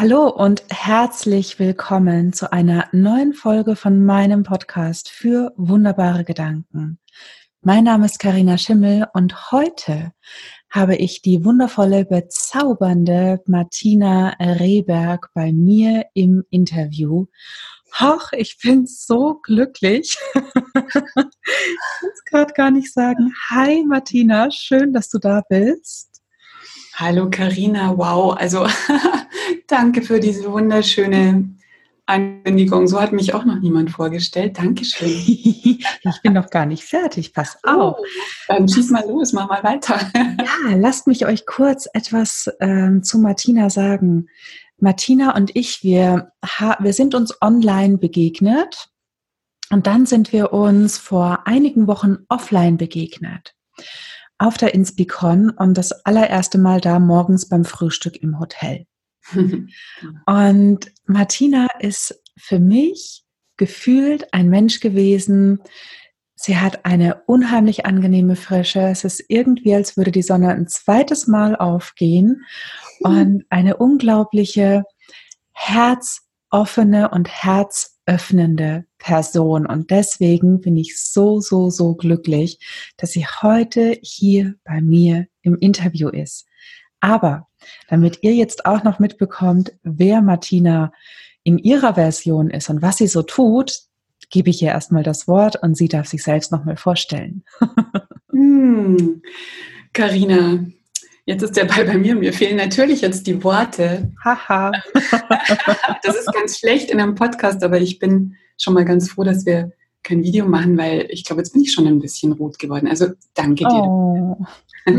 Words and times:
Hallo 0.00 0.28
und 0.28 0.62
herzlich 0.70 1.58
willkommen 1.58 2.32
zu 2.32 2.52
einer 2.52 2.88
neuen 2.92 3.32
Folge 3.32 3.74
von 3.74 4.04
meinem 4.04 4.44
Podcast 4.44 5.08
für 5.08 5.52
wunderbare 5.56 6.22
Gedanken. 6.22 7.00
Mein 7.62 7.82
Name 7.82 8.06
ist 8.06 8.20
Karina 8.20 8.58
Schimmel 8.58 9.08
und 9.12 9.50
heute 9.50 10.12
habe 10.70 10.94
ich 10.94 11.20
die 11.20 11.44
wundervolle, 11.44 12.04
bezaubernde 12.04 13.42
Martina 13.46 14.36
Rehberg 14.38 15.30
bei 15.34 15.52
mir 15.52 16.04
im 16.14 16.44
Interview. 16.48 17.26
Ach, 17.90 18.32
ich 18.32 18.56
bin 18.62 18.86
so 18.86 19.40
glücklich. 19.42 20.16
ich 20.36 20.92
kann 20.92 21.30
es 22.14 22.24
gerade 22.24 22.52
gar 22.52 22.70
nicht 22.70 22.92
sagen. 22.92 23.34
Hi 23.50 23.84
Martina, 23.84 24.48
schön, 24.52 24.92
dass 24.92 25.08
du 25.08 25.18
da 25.18 25.42
bist. 25.48 26.17
Hallo 27.00 27.30
Karina, 27.30 27.96
wow, 27.96 28.36
also 28.36 28.66
danke 29.68 30.02
für 30.02 30.18
diese 30.18 30.50
wunderschöne 30.50 31.48
Ankündigung. 32.06 32.88
So 32.88 33.00
hat 33.00 33.12
mich 33.12 33.34
auch 33.34 33.44
noch 33.44 33.60
niemand 33.60 33.92
vorgestellt. 33.92 34.58
Dankeschön. 34.58 35.08
ich 35.08 36.22
bin 36.24 36.32
noch 36.32 36.50
gar 36.50 36.66
nicht 36.66 36.82
fertig. 36.82 37.32
Pass 37.32 37.56
oh, 37.64 37.70
auf. 37.70 37.96
Oh, 38.00 38.04
dann 38.48 38.68
schieß 38.68 38.90
mal 38.90 39.06
los, 39.06 39.32
mach 39.32 39.48
mal 39.48 39.62
weiter. 39.62 40.10
ja, 40.16 40.74
lasst 40.74 41.06
mich 41.06 41.24
euch 41.24 41.46
kurz 41.46 41.88
etwas 41.92 42.50
ähm, 42.58 43.04
zu 43.04 43.20
Martina 43.20 43.70
sagen. 43.70 44.26
Martina 44.78 45.36
und 45.36 45.54
ich, 45.54 45.84
wir, 45.84 46.32
wir 46.80 46.92
sind 46.92 47.14
uns 47.14 47.32
online 47.40 47.98
begegnet 47.98 48.88
und 49.70 49.86
dann 49.86 50.04
sind 50.04 50.32
wir 50.32 50.52
uns 50.52 50.98
vor 50.98 51.46
einigen 51.46 51.86
Wochen 51.86 52.24
offline 52.28 52.76
begegnet 52.76 53.54
auf 54.38 54.56
der 54.56 54.74
Inspicon 54.74 55.50
und 55.50 55.76
das 55.76 56.04
allererste 56.04 56.58
Mal 56.58 56.80
da 56.80 56.98
morgens 56.98 57.48
beim 57.48 57.64
Frühstück 57.64 58.16
im 58.22 58.38
Hotel. 58.38 58.86
und 60.26 60.92
Martina 61.04 61.66
ist 61.80 62.22
für 62.36 62.60
mich 62.60 63.24
gefühlt 63.56 64.32
ein 64.32 64.48
Mensch 64.48 64.80
gewesen. 64.80 65.60
Sie 66.36 66.56
hat 66.56 66.84
eine 66.84 67.22
unheimlich 67.26 67.84
angenehme 67.84 68.36
Frische. 68.36 68.80
Es 68.80 69.04
ist 69.04 69.24
irgendwie, 69.28 69.74
als 69.74 69.96
würde 69.96 70.12
die 70.12 70.22
Sonne 70.22 70.50
ein 70.50 70.68
zweites 70.68 71.26
Mal 71.26 71.56
aufgehen 71.56 72.44
und 73.00 73.44
eine 73.50 73.76
unglaubliche 73.76 74.84
herzoffene 76.50 77.10
und 77.10 77.28
herzöffnende 77.28 78.84
Person. 78.98 79.66
Und 79.66 79.90
deswegen 79.90 80.60
bin 80.60 80.76
ich 80.76 81.00
so, 81.00 81.40
so, 81.40 81.70
so 81.70 81.94
glücklich, 81.94 82.58
dass 82.96 83.12
sie 83.12 83.26
heute 83.26 83.98
hier 84.02 84.54
bei 84.64 84.80
mir 84.80 85.26
im 85.42 85.56
Interview 85.58 86.08
ist. 86.08 86.46
Aber 87.00 87.46
damit 87.88 88.18
ihr 88.22 88.34
jetzt 88.34 88.66
auch 88.66 88.82
noch 88.82 88.98
mitbekommt, 88.98 89.72
wer 89.82 90.20
Martina 90.20 90.92
in 91.44 91.58
ihrer 91.58 91.94
Version 91.94 92.50
ist 92.50 92.68
und 92.70 92.82
was 92.82 92.98
sie 92.98 93.06
so 93.06 93.22
tut, 93.22 93.82
gebe 94.30 94.50
ich 94.50 94.62
ihr 94.62 94.68
erstmal 94.68 95.02
das 95.02 95.28
Wort 95.28 95.56
und 95.62 95.76
sie 95.76 95.88
darf 95.88 96.08
sich 96.08 96.22
selbst 96.22 96.52
nochmal 96.52 96.76
vorstellen. 96.76 97.44
hm. 98.30 99.22
Jetzt 101.28 101.42
ist 101.42 101.58
der 101.58 101.66
Ball 101.66 101.84
bei 101.84 101.98
mir. 101.98 102.14
Mir 102.16 102.32
fehlen 102.32 102.56
natürlich 102.56 103.02
jetzt 103.02 103.26
die 103.26 103.44
Worte. 103.44 104.10
Haha. 104.24 104.72
das 106.02 106.16
ist 106.16 106.32
ganz 106.32 106.58
schlecht 106.58 106.90
in 106.90 107.02
einem 107.02 107.16
Podcast, 107.16 107.62
aber 107.62 107.78
ich 107.78 107.98
bin 107.98 108.34
schon 108.56 108.72
mal 108.72 108.86
ganz 108.86 109.10
froh, 109.10 109.24
dass 109.24 109.44
wir 109.44 109.70
kein 110.02 110.22
Video 110.22 110.46
machen, 110.48 110.78
weil 110.78 111.06
ich 111.10 111.24
glaube, 111.24 111.42
jetzt 111.42 111.52
bin 111.52 111.60
ich 111.60 111.70
schon 111.70 111.86
ein 111.86 111.98
bisschen 111.98 112.32
rot 112.32 112.58
geworden. 112.58 112.88
Also 112.88 113.08
danke 113.34 113.64
dir. 113.64 113.82
Oh. 113.82 114.38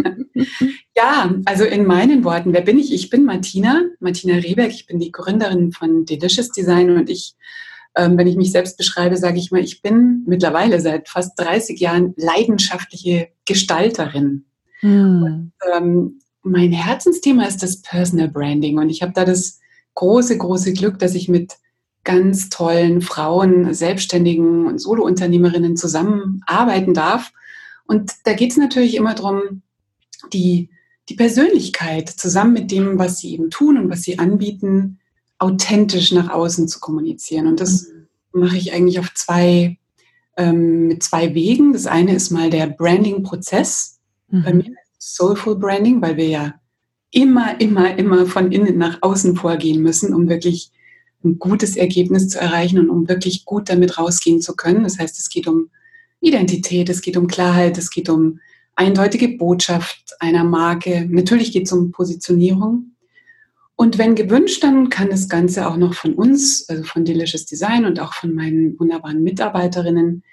ja, 0.95 1.33
also 1.45 1.63
in 1.63 1.87
meinen 1.87 2.23
Worten, 2.23 2.53
wer 2.53 2.61
bin 2.61 2.77
ich? 2.77 2.93
Ich 2.93 3.09
bin 3.09 3.25
Martina, 3.25 3.81
Martina 3.99 4.35
Rehberg. 4.35 4.69
Ich 4.69 4.85
bin 4.85 4.99
die 4.99 5.11
Gründerin 5.11 5.71
von 5.71 6.05
Delicious 6.05 6.51
Design 6.51 6.91
und 6.91 7.09
ich, 7.09 7.33
ähm, 7.95 8.19
wenn 8.19 8.27
ich 8.27 8.35
mich 8.35 8.51
selbst 8.51 8.77
beschreibe, 8.77 9.17
sage 9.17 9.39
ich 9.39 9.49
mal, 9.49 9.61
ich 9.61 9.81
bin 9.81 10.25
mittlerweile 10.27 10.79
seit 10.79 11.09
fast 11.09 11.39
30 11.39 11.79
Jahren 11.79 12.13
leidenschaftliche 12.17 13.29
Gestalterin. 13.47 14.45
Hm. 14.81 15.23
Und, 15.23 15.51
ähm, 15.75 16.19
mein 16.43 16.71
Herzensthema 16.71 17.45
ist 17.45 17.63
das 17.63 17.81
Personal 17.81 18.29
Branding 18.29 18.77
und 18.77 18.89
ich 18.89 19.01
habe 19.01 19.13
da 19.13 19.25
das 19.25 19.59
große, 19.95 20.37
große 20.37 20.73
Glück, 20.73 20.99
dass 20.99 21.15
ich 21.15 21.27
mit 21.27 21.57
ganz 22.03 22.49
tollen 22.49 23.01
Frauen, 23.01 23.73
Selbstständigen 23.73 24.65
und 24.65 24.79
Solounternehmerinnen 24.79 25.75
zusammenarbeiten 25.75 26.93
darf. 26.93 27.31
Und 27.85 28.13
da 28.23 28.33
geht 28.33 28.51
es 28.51 28.57
natürlich 28.57 28.95
immer 28.95 29.13
darum, 29.15 29.61
die, 30.31 30.69
die 31.09 31.15
Persönlichkeit 31.15 32.09
zusammen 32.09 32.53
mit 32.53 32.71
dem, 32.71 32.97
was 32.97 33.19
sie 33.19 33.33
eben 33.33 33.49
tun 33.49 33.77
und 33.77 33.89
was 33.89 34.03
sie 34.03 34.17
anbieten, 34.17 34.99
authentisch 35.37 36.11
nach 36.11 36.29
außen 36.29 36.67
zu 36.67 36.79
kommunizieren. 36.79 37.47
Und 37.47 37.59
das 37.59 37.87
mhm. 38.33 38.41
mache 38.41 38.57
ich 38.57 38.73
eigentlich 38.73 38.99
auf 38.99 39.13
zwei, 39.13 39.77
ähm, 40.37 40.87
mit 40.87 41.03
zwei 41.03 41.35
Wegen. 41.35 41.73
Das 41.73 41.85
eine 41.85 42.15
ist 42.15 42.31
mal 42.31 42.49
der 42.49 42.67
Branding-Prozess, 42.67 43.99
Mhm. 44.31 44.43
Bei 44.43 44.53
mir 44.53 44.75
Soulful 44.99 45.55
Branding, 45.57 46.01
weil 46.01 46.17
wir 46.17 46.27
ja 46.27 46.53
immer, 47.11 47.59
immer, 47.59 47.97
immer 47.97 48.25
von 48.25 48.51
innen 48.51 48.77
nach 48.77 48.99
außen 49.01 49.35
vorgehen 49.35 49.81
müssen, 49.81 50.13
um 50.13 50.29
wirklich 50.29 50.71
ein 51.23 51.39
gutes 51.39 51.75
Ergebnis 51.75 52.29
zu 52.29 52.39
erreichen 52.39 52.79
und 52.79 52.89
um 52.89 53.09
wirklich 53.09 53.45
gut 53.45 53.69
damit 53.69 53.97
rausgehen 53.97 54.41
zu 54.41 54.55
können. 54.55 54.83
Das 54.83 54.99
heißt, 54.99 55.17
es 55.17 55.29
geht 55.29 55.47
um 55.47 55.69
Identität, 56.21 56.89
es 56.89 57.01
geht 57.01 57.17
um 57.17 57.27
Klarheit, 57.27 57.77
es 57.77 57.89
geht 57.89 58.09
um 58.09 58.39
eindeutige 58.75 59.29
Botschaft 59.29 60.15
einer 60.19 60.43
Marke. 60.43 61.07
Natürlich 61.09 61.51
geht 61.51 61.65
es 61.65 61.71
um 61.71 61.91
Positionierung. 61.91 62.95
Und 63.75 63.97
wenn 63.97 64.15
gewünscht, 64.15 64.63
dann 64.63 64.89
kann 64.89 65.09
das 65.09 65.29
Ganze 65.29 65.67
auch 65.67 65.77
noch 65.77 65.93
von 65.93 66.13
uns, 66.13 66.67
also 66.67 66.83
von 66.83 67.05
Delicious 67.05 67.45
Design 67.45 67.85
und 67.85 67.99
auch 67.99 68.13
von 68.13 68.33
meinen 68.33 68.77
wunderbaren 68.77 69.23
Mitarbeiterinnen 69.23 70.23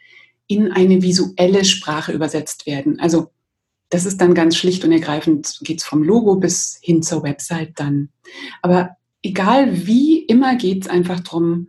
in 0.48 0.72
eine 0.72 1.02
visuelle 1.02 1.64
Sprache 1.64 2.12
übersetzt 2.12 2.66
werden. 2.66 2.98
Also 3.00 3.30
das 3.88 4.04
ist 4.04 4.20
dann 4.20 4.34
ganz 4.34 4.56
schlicht 4.56 4.84
und 4.84 4.92
ergreifend, 4.92 5.60
geht 5.62 5.80
es 5.80 5.84
vom 5.84 6.02
Logo 6.02 6.36
bis 6.36 6.78
hin 6.82 7.02
zur 7.02 7.22
Website 7.22 7.72
dann. 7.76 8.08
Aber 8.62 8.96
egal 9.22 9.86
wie, 9.86 10.18
immer 10.20 10.56
geht 10.56 10.82
es 10.82 10.88
einfach 10.88 11.20
darum, 11.20 11.68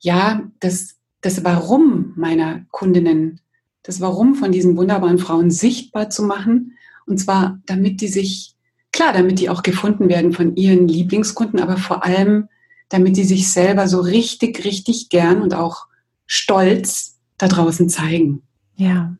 ja, 0.00 0.48
das, 0.60 0.96
das 1.20 1.44
Warum 1.44 2.12
meiner 2.16 2.66
Kundinnen, 2.70 3.40
das 3.82 4.00
Warum 4.00 4.34
von 4.34 4.52
diesen 4.52 4.76
wunderbaren 4.76 5.18
Frauen 5.18 5.50
sichtbar 5.50 6.10
zu 6.10 6.22
machen. 6.22 6.76
Und 7.06 7.18
zwar, 7.18 7.60
damit 7.66 8.00
die 8.00 8.08
sich, 8.08 8.54
klar, 8.92 9.12
damit 9.12 9.38
die 9.38 9.48
auch 9.48 9.62
gefunden 9.62 10.08
werden 10.08 10.32
von 10.32 10.54
ihren 10.56 10.86
Lieblingskunden, 10.86 11.60
aber 11.60 11.78
vor 11.78 12.04
allem, 12.04 12.48
damit 12.90 13.16
die 13.16 13.24
sich 13.24 13.50
selber 13.50 13.88
so 13.88 14.00
richtig, 14.00 14.64
richtig 14.64 15.08
gern 15.08 15.42
und 15.42 15.54
auch 15.54 15.86
stolz 16.26 17.18
da 17.38 17.48
draußen 17.48 17.88
zeigen. 17.88 18.42
Ja, 18.76 19.16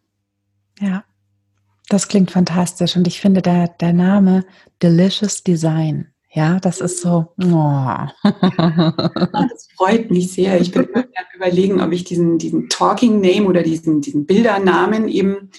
ja. 0.80 1.04
Das 1.88 2.08
klingt 2.08 2.30
fantastisch 2.30 2.96
und 2.96 3.06
ich 3.06 3.20
finde 3.20 3.42
der, 3.42 3.68
der 3.68 3.92
Name 3.92 4.44
Delicious 4.82 5.42
Design, 5.42 6.08
ja, 6.30 6.60
das 6.60 6.80
ist 6.80 7.00
so. 7.00 7.28
Oh. 7.42 8.06
das 8.22 9.68
freut 9.76 10.10
mich 10.10 10.30
sehr. 10.32 10.60
Ich 10.60 10.70
bin 10.70 10.84
immer 10.84 11.06
überlegen, 11.34 11.80
ob 11.80 11.92
ich 11.92 12.04
diesen, 12.04 12.38
diesen 12.38 12.68
Talking 12.68 13.20
Name 13.20 13.46
oder 13.46 13.62
diesen, 13.62 14.02
diesen 14.02 14.26
Bildernamen 14.26 15.08
eben 15.08 15.50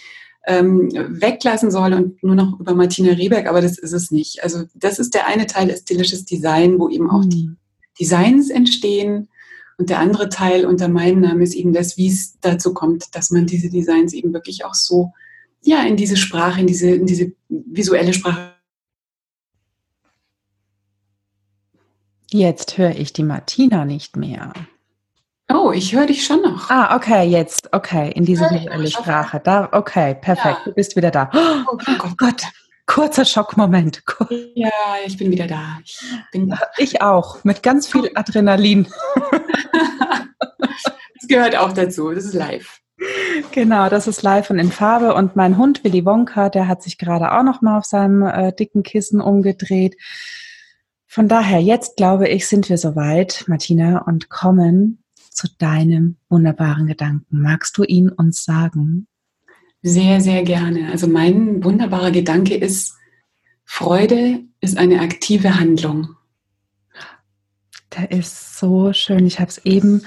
ähm, 0.45 0.89
weglassen 0.93 1.71
soll 1.71 1.93
und 1.93 2.21
nur 2.23 2.35
noch 2.35 2.59
über 2.59 2.75
Martina 2.75 3.13
Rehberg, 3.13 3.47
aber 3.47 3.61
das 3.61 3.79
ist 3.79 3.93
es 3.93 4.11
nicht. 4.11 4.43
Also 4.43 4.63
das 4.75 4.99
ist 4.99 5.15
der 5.15 5.25
eine 5.25 5.47
Teil 5.47 5.69
ist 5.69 5.89
Delicious 5.89 6.25
Design, 6.25 6.79
wo 6.79 6.87
eben 6.89 7.09
auch 7.09 7.25
die 7.25 7.47
mhm. 7.47 7.57
Designs 7.99 8.49
entstehen. 8.49 9.29
Und 9.77 9.89
der 9.89 9.99
andere 9.99 10.29
Teil 10.29 10.65
unter 10.65 10.87
meinem 10.87 11.21
Namen 11.21 11.41
ist 11.41 11.55
eben 11.55 11.73
das, 11.73 11.97
wie 11.97 12.09
es 12.09 12.39
dazu 12.41 12.73
kommt, 12.73 13.15
dass 13.15 13.31
man 13.31 13.47
diese 13.47 13.69
Designs 13.69 14.13
eben 14.13 14.33
wirklich 14.33 14.65
auch 14.65 14.73
so 14.75 15.13
ja, 15.61 15.83
in 15.83 15.97
diese 15.97 16.17
Sprache, 16.17 16.61
in 16.61 16.67
diese, 16.67 16.89
in 16.91 17.05
diese 17.05 17.31
visuelle 17.49 18.13
Sprache. 18.13 18.53
Jetzt 22.31 22.77
höre 22.77 22.95
ich 22.95 23.11
die 23.11 23.23
Martina 23.23 23.85
nicht 23.85 24.15
mehr. 24.15 24.53
Oh, 25.51 25.71
ich 25.71 25.95
höre 25.95 26.05
dich 26.05 26.25
schon 26.25 26.43
noch. 26.43 26.69
Ah, 26.69 26.95
okay, 26.95 27.27
jetzt, 27.27 27.73
okay, 27.73 28.11
in 28.11 28.23
diese 28.23 28.45
visuelle 28.51 28.89
Sprache. 28.89 29.41
Da, 29.43 29.69
okay, 29.71 30.13
perfekt, 30.13 30.59
ja. 30.59 30.65
du 30.65 30.73
bist 30.73 30.95
wieder 30.95 31.09
da. 31.09 31.31
Oh, 31.33 31.71
oh 31.71 31.77
Gott. 31.97 32.17
Gott. 32.17 32.43
kurzer 32.85 33.25
Schockmoment. 33.25 34.03
Ja, 34.53 34.69
ich 35.05 35.17
bin 35.17 35.31
wieder 35.31 35.47
da. 35.47 35.79
Ich, 35.83 35.99
bin 36.31 36.49
da. 36.49 36.59
ich 36.77 37.01
auch, 37.01 37.43
mit 37.43 37.63
ganz 37.63 37.87
viel 37.87 38.11
Adrenalin. 38.13 38.87
das 40.59 41.27
gehört 41.27 41.55
auch 41.55 41.71
dazu, 41.71 42.11
das 42.11 42.25
ist 42.25 42.33
live. 42.33 42.79
Genau, 43.51 43.89
das 43.89 44.07
ist 44.07 44.23
live 44.23 44.49
und 44.49 44.59
in 44.59 44.71
Farbe. 44.71 45.13
Und 45.13 45.35
mein 45.35 45.57
Hund 45.57 45.83
Willy 45.83 46.05
Wonka, 46.05 46.49
der 46.49 46.67
hat 46.67 46.83
sich 46.83 46.97
gerade 46.97 47.31
auch 47.31 47.43
noch 47.43 47.61
mal 47.61 47.77
auf 47.77 47.85
seinem 47.85 48.23
äh, 48.23 48.53
dicken 48.53 48.83
Kissen 48.83 49.21
umgedreht. 49.21 49.95
Von 51.07 51.27
daher, 51.27 51.59
jetzt 51.59 51.97
glaube 51.97 52.27
ich, 52.27 52.47
sind 52.47 52.69
wir 52.69 52.77
soweit, 52.77 53.45
Martina, 53.47 54.03
und 54.03 54.29
kommen 54.29 55.03
zu 55.31 55.47
deinem 55.57 56.17
wunderbaren 56.29 56.87
Gedanken. 56.87 57.41
Magst 57.41 57.77
du 57.77 57.83
ihn 57.83 58.09
uns 58.09 58.43
sagen? 58.43 59.07
Sehr, 59.81 60.19
sehr 60.19 60.43
gerne. 60.43 60.91
Also 60.91 61.07
mein 61.07 61.63
wunderbarer 61.63 62.11
Gedanke 62.11 62.55
ist, 62.55 62.93
Freude 63.63 64.41
ist 64.59 64.77
eine 64.77 64.99
aktive 64.99 65.59
Handlung. 65.59 66.15
Der 67.95 68.11
ist 68.11 68.59
so 68.59 68.93
schön. 68.93 69.25
Ich 69.25 69.39
habe 69.39 69.49
es 69.49 69.59
eben, 69.65 70.03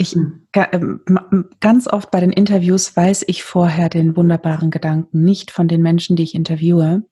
ich 0.00 0.12
hm. 0.12 0.46
ähm, 0.54 1.50
ganz 1.60 1.86
oft 1.86 2.10
bei 2.10 2.20
den 2.20 2.32
Interviews 2.32 2.96
weiß 2.96 3.24
ich 3.26 3.42
vorher 3.42 3.90
den 3.90 4.16
wunderbaren 4.16 4.70
Gedanken 4.70 5.22
nicht 5.22 5.50
von 5.50 5.68
den 5.68 5.82
Menschen, 5.82 6.16
die 6.16 6.22
ich 6.22 6.34
interviewe. 6.34 7.02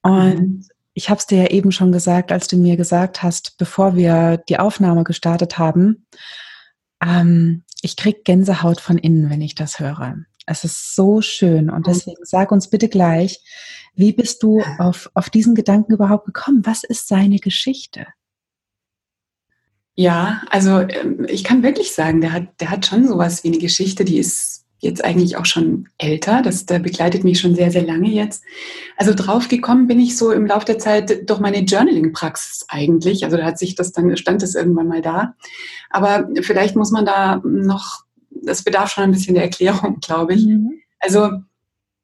Und 0.00 0.40
mhm. 0.40 0.64
ich 0.94 1.10
habe 1.10 1.18
es 1.18 1.26
dir 1.26 1.42
ja 1.42 1.50
eben 1.50 1.70
schon 1.70 1.92
gesagt, 1.92 2.32
als 2.32 2.48
du 2.48 2.56
mir 2.56 2.76
gesagt 2.76 3.22
hast, 3.22 3.58
bevor 3.58 3.94
wir 3.94 4.38
die 4.48 4.58
Aufnahme 4.58 5.04
gestartet 5.04 5.58
haben, 5.58 6.06
ähm, 7.04 7.62
ich 7.82 7.96
krieg 7.96 8.24
Gänsehaut 8.24 8.80
von 8.80 8.96
innen, 8.96 9.28
wenn 9.28 9.42
ich 9.42 9.54
das 9.54 9.78
höre. 9.78 10.16
Es 10.46 10.64
ist 10.64 10.96
so 10.96 11.20
schön 11.20 11.68
und 11.68 11.86
mhm. 11.86 11.92
deswegen 11.92 12.24
sag 12.24 12.52
uns 12.52 12.70
bitte 12.70 12.88
gleich, 12.88 13.44
wie 13.94 14.12
bist 14.12 14.42
du 14.42 14.62
auf, 14.78 15.10
auf 15.12 15.28
diesen 15.28 15.54
Gedanken 15.54 15.92
überhaupt 15.92 16.24
gekommen? 16.24 16.62
Was 16.64 16.84
ist 16.84 17.06
seine 17.06 17.38
Geschichte? 17.38 18.06
Ja, 19.94 20.42
also 20.50 20.80
ähm, 20.80 21.26
ich 21.28 21.44
kann 21.44 21.62
wirklich 21.62 21.92
sagen, 21.92 22.20
der 22.20 22.32
hat, 22.32 22.60
der 22.60 22.70
hat 22.70 22.86
schon 22.86 23.06
sowas 23.06 23.44
wie 23.44 23.48
eine 23.48 23.58
Geschichte, 23.58 24.04
die 24.04 24.18
ist 24.18 24.64
jetzt 24.82 25.04
eigentlich 25.04 25.36
auch 25.36 25.46
schon 25.46 25.88
älter. 25.96 26.42
Das 26.42 26.66
der 26.66 26.80
begleitet 26.80 27.24
mich 27.24 27.40
schon 27.40 27.54
sehr, 27.54 27.70
sehr 27.70 27.84
lange 27.84 28.08
jetzt. 28.08 28.42
Also 28.96 29.14
drauf 29.14 29.48
gekommen 29.48 29.86
bin 29.86 30.00
ich 30.00 30.16
so 30.16 30.32
im 30.32 30.46
Laufe 30.46 30.66
der 30.66 30.78
Zeit 30.78 31.30
durch 31.30 31.40
meine 31.40 31.60
Journaling-Praxis 31.60 32.66
eigentlich. 32.68 33.24
Also 33.24 33.36
da 33.36 33.44
hat 33.44 33.58
sich 33.58 33.76
das 33.76 33.92
dann, 33.92 34.16
stand 34.16 34.42
das 34.42 34.56
irgendwann 34.56 34.88
mal 34.88 35.00
da. 35.00 35.34
Aber 35.88 36.28
vielleicht 36.40 36.74
muss 36.74 36.90
man 36.90 37.06
da 37.06 37.40
noch, 37.44 38.02
das 38.30 38.64
bedarf 38.64 38.90
schon 38.90 39.04
ein 39.04 39.12
bisschen 39.12 39.34
der 39.34 39.44
Erklärung, 39.44 40.00
glaube 40.00 40.34
ich. 40.34 40.44
Mhm. 40.44 40.80
Also 40.98 41.30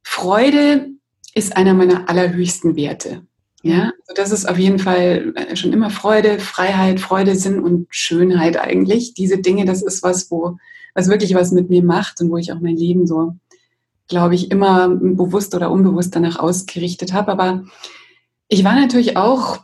Freude 0.04 0.90
ist 1.34 1.56
einer 1.56 1.74
meiner 1.74 2.08
allerhöchsten 2.08 2.76
Werte. 2.76 3.26
Ja, 3.62 3.92
also 4.06 4.14
das 4.14 4.30
ist 4.30 4.48
auf 4.48 4.58
jeden 4.58 4.78
Fall 4.78 5.32
äh, 5.34 5.56
schon 5.56 5.72
immer 5.72 5.90
Freude, 5.90 6.38
Freiheit, 6.38 7.00
Freude, 7.00 7.34
Sinn 7.34 7.58
und 7.58 7.86
Schönheit 7.90 8.56
eigentlich. 8.56 9.14
Diese 9.14 9.38
Dinge, 9.38 9.64
das 9.64 9.82
ist 9.82 10.02
was, 10.02 10.30
wo, 10.30 10.58
was 10.94 11.08
wirklich 11.08 11.34
was 11.34 11.50
mit 11.50 11.68
mir 11.68 11.82
macht 11.82 12.20
und 12.20 12.30
wo 12.30 12.36
ich 12.36 12.52
auch 12.52 12.60
mein 12.60 12.76
Leben 12.76 13.06
so, 13.06 13.34
glaube 14.06 14.36
ich, 14.36 14.50
immer 14.52 14.88
bewusst 14.88 15.54
oder 15.54 15.72
unbewusst 15.72 16.14
danach 16.14 16.38
ausgerichtet 16.38 17.12
habe. 17.12 17.32
Aber 17.32 17.64
ich 18.46 18.62
war 18.62 18.74
natürlich 18.74 19.16
auch 19.16 19.58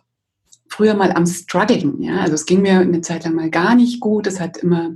früher 0.68 0.94
mal 0.94 1.12
am 1.12 1.26
struggeln. 1.26 2.02
Ja, 2.02 2.20
also 2.20 2.34
es 2.34 2.46
ging 2.46 2.62
mir 2.62 2.80
eine 2.80 3.00
Zeit 3.00 3.24
lang 3.24 3.34
mal 3.34 3.50
gar 3.50 3.76
nicht 3.76 4.00
gut. 4.00 4.26
Es 4.26 4.40
hat 4.40 4.56
immer 4.56 4.90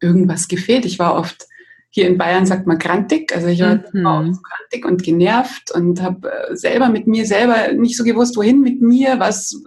irgendwas 0.00 0.48
gefehlt. 0.48 0.84
Ich 0.84 0.98
war 0.98 1.14
oft 1.14 1.46
hier 1.94 2.08
in 2.08 2.18
Bayern 2.18 2.44
sagt 2.44 2.66
man 2.66 2.80
grantig. 2.80 3.32
Also 3.32 3.46
ich 3.46 3.60
war 3.60 3.76
mhm. 3.92 4.36
grantig 4.42 4.84
und 4.84 5.04
genervt 5.04 5.70
und 5.70 6.02
habe 6.02 6.28
äh, 6.28 6.56
selber 6.56 6.88
mit 6.88 7.06
mir 7.06 7.24
selber 7.24 7.72
nicht 7.72 7.96
so 7.96 8.02
gewusst, 8.02 8.36
wohin 8.36 8.62
mit 8.62 8.82
mir, 8.82 9.20
was, 9.20 9.62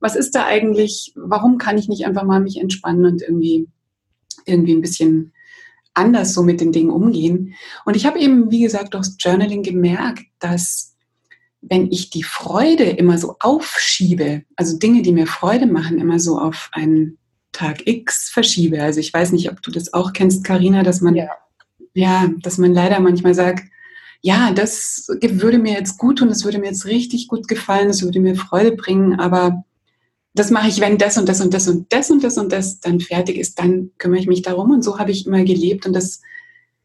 was 0.00 0.16
ist 0.16 0.34
da 0.34 0.44
eigentlich, 0.44 1.12
warum 1.14 1.58
kann 1.58 1.78
ich 1.78 1.88
nicht 1.88 2.04
einfach 2.04 2.24
mal 2.24 2.40
mich 2.40 2.58
entspannen 2.58 3.06
und 3.06 3.22
irgendwie, 3.22 3.68
irgendwie 4.44 4.74
ein 4.74 4.80
bisschen 4.80 5.34
anders 5.94 6.34
so 6.34 6.42
mit 6.42 6.60
den 6.60 6.72
Dingen 6.72 6.90
umgehen. 6.90 7.54
Und 7.84 7.94
ich 7.94 8.06
habe 8.06 8.18
eben, 8.18 8.50
wie 8.50 8.62
gesagt, 8.62 8.94
durchs 8.94 9.14
Journaling 9.20 9.62
gemerkt, 9.62 10.24
dass 10.40 10.96
wenn 11.60 11.92
ich 11.92 12.10
die 12.10 12.24
Freude 12.24 12.86
immer 12.86 13.18
so 13.18 13.36
aufschiebe, 13.38 14.42
also 14.56 14.78
Dinge, 14.78 15.02
die 15.02 15.12
mir 15.12 15.28
Freude 15.28 15.66
machen, 15.66 15.98
immer 15.98 16.18
so 16.18 16.40
auf 16.40 16.70
einen 16.72 17.18
Tag 17.52 17.86
X 17.86 18.30
verschiebe. 18.30 18.82
Also 18.82 18.98
ich 18.98 19.14
weiß 19.14 19.30
nicht, 19.30 19.48
ob 19.52 19.62
du 19.62 19.70
das 19.70 19.92
auch 19.92 20.12
kennst, 20.12 20.42
Karina, 20.42 20.82
dass 20.82 21.02
man 21.02 21.14
ja 21.14 21.28
ja, 21.94 22.30
dass 22.40 22.58
man 22.58 22.72
leider 22.72 23.00
manchmal 23.00 23.34
sagt, 23.34 23.64
ja, 24.20 24.52
das 24.52 25.08
würde 25.20 25.58
mir 25.58 25.72
jetzt 25.72 25.98
gut 25.98 26.18
tun, 26.18 26.28
das 26.28 26.44
würde 26.44 26.58
mir 26.58 26.68
jetzt 26.68 26.86
richtig 26.86 27.28
gut 27.28 27.48
gefallen, 27.48 27.88
das 27.88 28.02
würde 28.02 28.20
mir 28.20 28.36
Freude 28.36 28.72
bringen, 28.76 29.18
aber 29.18 29.64
das 30.34 30.50
mache 30.50 30.68
ich, 30.68 30.80
wenn 30.80 30.96
das 30.96 31.18
und 31.18 31.28
das 31.28 31.40
und 31.40 31.52
das 31.52 31.68
und 31.68 31.92
das 31.92 32.10
und 32.10 32.24
das 32.24 32.38
und 32.38 32.52
das 32.52 32.80
dann 32.80 33.00
fertig 33.00 33.36
ist, 33.36 33.58
dann 33.58 33.90
kümmere 33.98 34.20
ich 34.20 34.28
mich 34.28 34.42
darum 34.42 34.70
und 34.70 34.82
so 34.82 34.98
habe 34.98 35.10
ich 35.10 35.26
immer 35.26 35.42
gelebt 35.42 35.86
und 35.86 35.92
das 35.92 36.22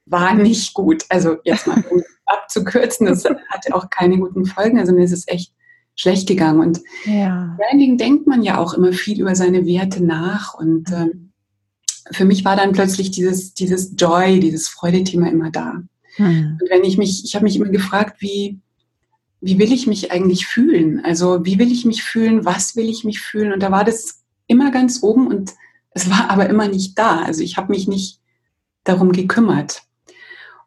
war 0.05 0.33
nicht 0.33 0.73
gut. 0.73 1.05
Also 1.09 1.37
jetzt 1.43 1.67
mal 1.67 1.83
um 1.89 2.01
abzukürzen, 2.25 3.05
das 3.07 3.23
hatte 3.23 3.75
auch 3.75 3.89
keine 3.89 4.17
guten 4.17 4.45
Folgen, 4.45 4.79
also 4.79 4.91
mir 4.93 5.03
ist 5.03 5.13
es 5.13 5.27
echt 5.27 5.53
schlecht 5.95 6.27
gegangen 6.27 6.59
und 6.59 6.81
ja. 7.05 7.55
Branding 7.57 7.97
denkt 7.97 8.27
man 8.27 8.41
ja 8.41 8.57
auch 8.57 8.73
immer 8.73 8.93
viel 8.93 9.21
über 9.21 9.35
seine 9.35 9.65
Werte 9.65 10.03
nach 10.03 10.55
und 10.55 10.91
ähm, 10.91 11.26
für 12.11 12.25
mich 12.25 12.45
war 12.45 12.55
dann 12.55 12.71
plötzlich 12.71 13.11
dieses, 13.11 13.53
dieses 13.53 13.93
Joy, 13.97 14.39
dieses 14.39 14.67
Freudethema 14.67 15.27
immer 15.27 15.51
da. 15.51 15.83
Hm. 16.15 16.57
Und 16.61 16.69
wenn 16.69 16.83
ich 16.83 16.97
mich, 16.97 17.23
ich 17.25 17.35
habe 17.35 17.43
mich 17.43 17.55
immer 17.55 17.69
gefragt, 17.69 18.21
wie, 18.21 18.59
wie 19.41 19.59
will 19.59 19.71
ich 19.71 19.87
mich 19.87 20.11
eigentlich 20.11 20.47
fühlen? 20.47 21.01
Also 21.03 21.45
wie 21.45 21.59
will 21.59 21.71
ich 21.71 21.85
mich 21.85 22.03
fühlen? 22.03 22.45
Was 22.45 22.75
will 22.75 22.89
ich 22.89 23.03
mich 23.03 23.19
fühlen? 23.19 23.53
Und 23.53 23.61
da 23.61 23.71
war 23.71 23.83
das 23.83 24.23
immer 24.47 24.71
ganz 24.71 25.03
oben 25.03 25.27
und 25.27 25.53
es 25.91 26.09
war 26.09 26.29
aber 26.29 26.49
immer 26.49 26.67
nicht 26.67 26.97
da. 26.97 27.21
Also 27.21 27.41
ich 27.41 27.57
habe 27.57 27.71
mich 27.71 27.87
nicht 27.87 28.19
darum 28.83 29.11
gekümmert. 29.11 29.83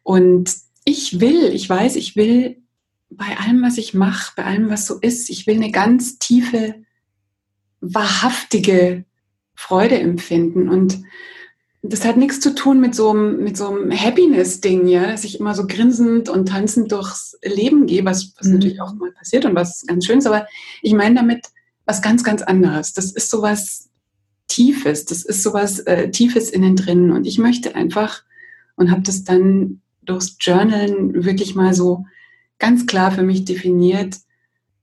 Und 0.03 0.55
ich 0.85 1.21
will, 1.21 1.53
ich 1.53 1.69
weiß, 1.69 1.97
ich 1.97 2.17
will 2.17 2.63
bei 3.11 3.37
allem, 3.39 3.63
was 3.63 3.79
ich 3.79 3.95
mache, 3.95 4.33
bei 4.37 4.45
allem, 4.45 4.71
was 4.71 4.87
so 4.87 4.99
ist, 4.99 5.31
ich 5.31 5.47
will 5.47 5.57
eine 5.57 5.73
ganz 5.73 6.19
tiefe, 6.19 6.77
wahrhaftige 7.81 9.05
Freude 9.61 9.99
empfinden. 9.99 10.71
Und 10.71 11.03
das 11.83 12.07
hat 12.07 12.17
nichts 12.17 12.41
zu 12.41 12.55
tun 12.55 12.81
mit 12.81 12.95
so 12.95 13.11
einem, 13.11 13.45
mit 13.45 13.59
so 13.59 13.69
einem 13.69 13.93
Happiness-Ding, 13.93 14.89
ja, 14.89 15.07
dass 15.07 15.25
ich 15.25 15.39
immer 15.39 15.55
so 15.55 15.67
grinsend 15.67 16.31
und 16.31 16.49
tanzend 16.49 16.91
durchs 16.93 17.39
Leben 17.43 17.87
gehe, 17.87 18.05
was, 18.07 18.33
was 18.39 18.47
mhm. 18.47 18.55
natürlich 18.55 18.81
auch 18.81 18.95
mal 18.95 19.13
passiert 19.13 19.45
und 19.45 19.55
was 19.55 19.85
ganz 19.87 20.07
schön 20.07 20.19
ist, 20.19 20.27
aber 20.27 20.47
ich 20.81 20.95
meine 20.95 21.17
damit 21.17 21.49
was 21.85 22.01
ganz, 22.01 22.25
ganz 22.25 22.41
anderes. 22.41 22.95
Das 22.95 23.13
ist 23.13 23.31
so 23.31 23.43
was 23.43 23.91
Tiefes, 24.49 25.05
das 25.05 25.25
ist 25.25 25.43
so 25.43 25.53
was 25.53 25.81
äh, 25.81 26.11
Tiefes 26.11 26.51
innen 26.51 26.75
drin 26.75 27.11
und 27.11 27.27
ich 27.27 27.39
möchte 27.39 27.75
einfach 27.75 28.23
und 28.77 28.91
habe 28.91 29.03
das 29.03 29.25
dann 29.25 29.83
durchs 30.03 30.37
Journalen 30.41 31.25
wirklich 31.25 31.55
mal 31.55 31.75
so 31.75 32.07
ganz 32.59 32.87
klar 32.87 33.13
für 33.13 33.23
mich 33.23 33.45
definiert, 33.45 34.17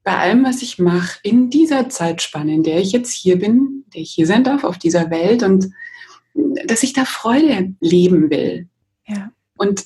bei 0.03 0.17
allem, 0.17 0.45
was 0.45 0.61
ich 0.61 0.79
mache, 0.79 1.19
in 1.23 1.49
dieser 1.49 1.89
Zeitspanne, 1.89 2.53
in 2.53 2.63
der 2.63 2.79
ich 2.79 2.91
jetzt 2.91 3.11
hier 3.11 3.39
bin, 3.39 3.76
der 3.93 4.01
ich 4.01 4.11
hier 4.11 4.27
sein 4.27 4.43
darf 4.43 4.63
auf 4.63 4.77
dieser 4.77 5.09
Welt 5.09 5.43
und 5.43 5.71
dass 6.65 6.83
ich 6.83 6.93
da 6.93 7.05
Freude 7.05 7.73
leben 7.79 8.29
will. 8.29 8.67
Ja. 9.07 9.31
Und 9.57 9.85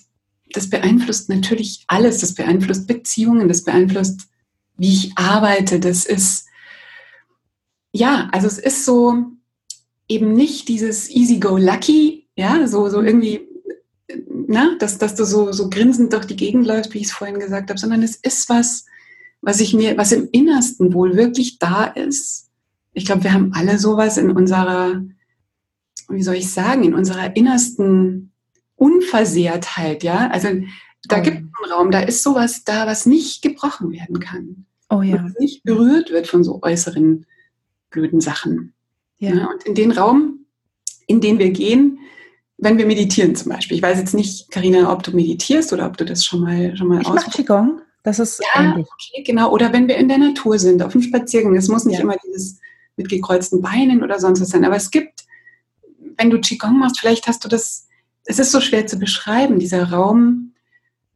das 0.53 0.69
beeinflusst 0.69 1.29
natürlich 1.29 1.83
alles. 1.87 2.19
Das 2.19 2.33
beeinflusst 2.33 2.87
Beziehungen, 2.87 3.47
das 3.47 3.63
beeinflusst, 3.63 4.27
wie 4.77 4.93
ich 4.93 5.11
arbeite. 5.15 5.79
Das 5.79 6.05
ist, 6.05 6.47
ja, 7.93 8.29
also 8.31 8.47
es 8.47 8.57
ist 8.57 8.85
so 8.85 9.25
eben 10.07 10.33
nicht 10.33 10.67
dieses 10.67 11.09
easy 11.09 11.39
go 11.39 11.57
lucky, 11.57 12.27
ja, 12.35 12.67
so, 12.67 12.89
so 12.89 13.01
irgendwie, 13.01 13.47
na, 14.47 14.75
dass, 14.77 14.97
dass 14.97 15.15
du 15.15 15.25
so, 15.25 15.51
so 15.53 15.69
grinsend 15.69 16.11
durch 16.11 16.25
die 16.25 16.35
Gegend 16.35 16.67
läufst, 16.67 16.93
wie 16.93 16.99
ich 16.99 17.05
es 17.05 17.13
vorhin 17.13 17.39
gesagt 17.39 17.69
habe, 17.69 17.79
sondern 17.79 18.03
es 18.03 18.17
ist 18.17 18.49
was, 18.49 18.85
was 19.41 19.59
ich 19.61 19.73
mir, 19.73 19.97
was 19.97 20.11
im 20.11 20.27
Innersten 20.31 20.93
wohl 20.93 21.15
wirklich 21.15 21.59
da 21.59 21.85
ist. 21.85 22.50
Ich 22.93 23.05
glaube, 23.05 23.23
wir 23.23 23.33
haben 23.33 23.53
alle 23.53 23.79
sowas 23.79 24.17
in 24.17 24.31
unserer 24.31 25.01
wie 26.13 26.23
soll 26.23 26.35
ich 26.35 26.51
sagen, 26.51 26.83
in 26.83 26.93
unserer 26.93 27.35
innersten 27.35 28.31
Unversehrtheit, 28.75 30.03
ja. 30.03 30.29
Also 30.29 30.49
da 31.05 31.19
oh. 31.19 31.21
gibt 31.21 31.37
es 31.37 31.43
einen 31.43 31.71
Raum, 31.71 31.91
da 31.91 32.01
ist 32.01 32.23
sowas 32.23 32.63
da, 32.63 32.87
was 32.87 33.05
nicht 33.05 33.41
gebrochen 33.41 33.91
werden 33.91 34.19
kann. 34.19 34.65
Oh 34.89 35.01
ja. 35.01 35.23
Was 35.23 35.39
nicht 35.39 35.63
berührt 35.63 36.11
wird 36.11 36.27
von 36.27 36.43
so 36.43 36.61
äußeren 36.61 37.25
blöden 37.89 38.21
Sachen. 38.21 38.73
Ja. 39.19 39.33
ja. 39.35 39.47
Und 39.47 39.63
in 39.63 39.75
den 39.75 39.91
Raum, 39.91 40.45
in 41.07 41.21
den 41.21 41.39
wir 41.39 41.51
gehen, 41.51 41.99
wenn 42.57 42.77
wir 42.77 42.85
meditieren 42.85 43.35
zum 43.35 43.51
Beispiel. 43.51 43.77
Ich 43.77 43.83
weiß 43.83 43.97
jetzt 43.97 44.13
nicht, 44.13 44.51
Karina, 44.51 44.91
ob 44.91 45.03
du 45.03 45.15
meditierst 45.15 45.73
oder 45.73 45.87
ob 45.87 45.97
du 45.97 46.05
das 46.05 46.23
schon 46.23 46.41
mal 46.41 46.75
schon 46.77 46.87
mal 46.87 47.01
Ich 47.01 47.07
mache 47.07 47.31
Qigong. 47.31 47.81
Das 48.03 48.19
ist 48.19 48.41
ja, 48.55 48.61
ähnlich. 48.61 48.87
okay, 48.87 49.23
genau. 49.23 49.51
Oder 49.51 49.73
wenn 49.73 49.87
wir 49.87 49.95
in 49.97 50.07
der 50.07 50.17
Natur 50.17 50.57
sind, 50.57 50.81
auf 50.81 50.91
dem 50.91 51.01
Spaziergang. 51.01 51.55
Es 51.55 51.67
muss 51.67 51.85
nicht 51.85 51.97
ja. 51.97 52.01
immer 52.01 52.17
dieses 52.25 52.59
mit 53.01 53.09
gekreuzten 53.09 53.61
Beinen 53.61 54.03
oder 54.03 54.19
sonst 54.19 54.41
was 54.41 54.49
sein. 54.49 54.65
Aber 54.65 54.75
es 54.75 54.91
gibt 54.91 55.25
wenn 56.17 56.29
du 56.29 56.39
Qigong 56.39 56.79
machst, 56.79 56.99
vielleicht 56.99 57.27
hast 57.27 57.43
du 57.43 57.49
das, 57.49 57.87
es 58.25 58.39
ist 58.39 58.51
so 58.51 58.61
schwer 58.61 58.87
zu 58.87 58.97
beschreiben, 58.97 59.59
dieser 59.59 59.91
Raum, 59.91 60.53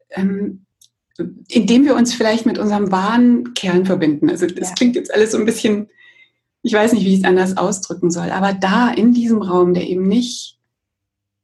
ähm, 0.10 0.66
in 1.48 1.68
dem 1.68 1.86
wir 1.86 1.96
uns 1.96 2.14
vielleicht 2.14 2.46
mit 2.46 2.58
unserem 2.58 2.92
wahren 2.92 3.54
Kern 3.54 3.86
verbinden. 3.86 4.30
Also 4.30 4.48
das 4.48 4.70
ja. 4.70 4.76
klingt 4.76 4.96
jetzt 4.96 5.14
alles 5.14 5.32
so 5.32 5.38
ein 5.38 5.46
bisschen, 5.46 5.88
ich 6.62 6.74
weiß 6.74 6.94
nicht, 6.94 7.06
wie 7.06 7.14
ich 7.14 7.20
es 7.20 7.26
anders 7.26 7.56
ausdrücken 7.56 8.12
soll, 8.12 8.32
aber 8.32 8.54
da 8.54 8.90
in 8.90 9.14
diesem 9.14 9.42
Raum, 9.42 9.74
der 9.74 9.88
eben 9.88 10.08
nicht 10.08 10.58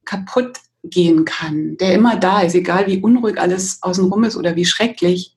kaputt 0.03 0.57
gehen 0.83 1.25
kann, 1.25 1.77
der 1.77 1.93
immer 1.93 2.17
da 2.17 2.41
ist, 2.41 2.55
egal 2.55 2.87
wie 2.87 2.99
unruhig 2.99 3.39
alles 3.39 3.77
außenrum 3.81 4.23
ist 4.23 4.35
oder 4.35 4.55
wie 4.55 4.65
schrecklich, 4.65 5.35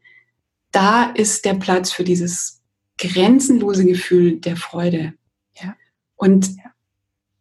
da 0.73 1.11
ist 1.11 1.45
der 1.45 1.55
Platz 1.55 1.93
für 1.93 2.03
dieses 2.03 2.63
grenzenlose 2.99 3.85
Gefühl 3.85 4.41
der 4.41 4.57
Freude. 4.57 5.15
Ja. 5.61 5.77
Und 6.17 6.49
ja 6.57 6.75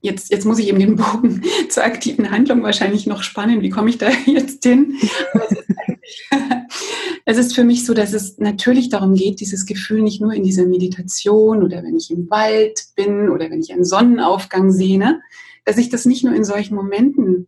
jetzt, 0.04 0.30
jetzt 0.30 0.46
muss 0.46 0.60
ich 0.60 0.68
eben 0.68 0.80
den 0.80 0.98
Bogen 0.98 1.42
zur 1.70 1.84
aktiven 1.84 2.30
Handlung 2.30 2.62
wahrscheinlich 2.62 3.08
noch 3.08 3.24
spannen. 3.24 3.62
Wie 3.62 3.72
komme 3.72 3.90
ich 3.90 3.98
da 3.98 4.10
jetzt 4.28 4.64
hin? 4.64 4.96
es 7.26 7.38
ist 7.38 7.56
für 7.56 7.64
mich 7.64 7.86
so, 7.86 7.96
dass 7.96 8.14
es 8.14 8.38
natürlich 8.38 8.90
darum 8.90 9.16
geht, 9.16 9.40
dieses 9.40 9.66
Gefühl 9.66 10.04
nicht 10.04 10.22
nur 10.22 10.34
in 10.34 10.44
dieser 10.44 10.68
Meditation 10.68 11.64
oder 11.64 11.82
wenn 11.82 11.96
ich 11.96 12.12
im 12.12 12.30
Wald 12.30 12.80
bin 12.96 13.30
oder 13.30 13.50
wenn 13.50 13.62
ich 13.62 13.74
einen 13.74 13.86
Sonnenaufgang 13.86 14.72
sehe, 14.72 15.00
ne, 15.00 15.22
dass 15.66 15.78
ich 15.78 15.90
das 15.90 16.06
nicht 16.06 16.24
nur 16.24 16.36
in 16.36 16.44
solchen 16.44 16.76
Momenten 16.76 17.48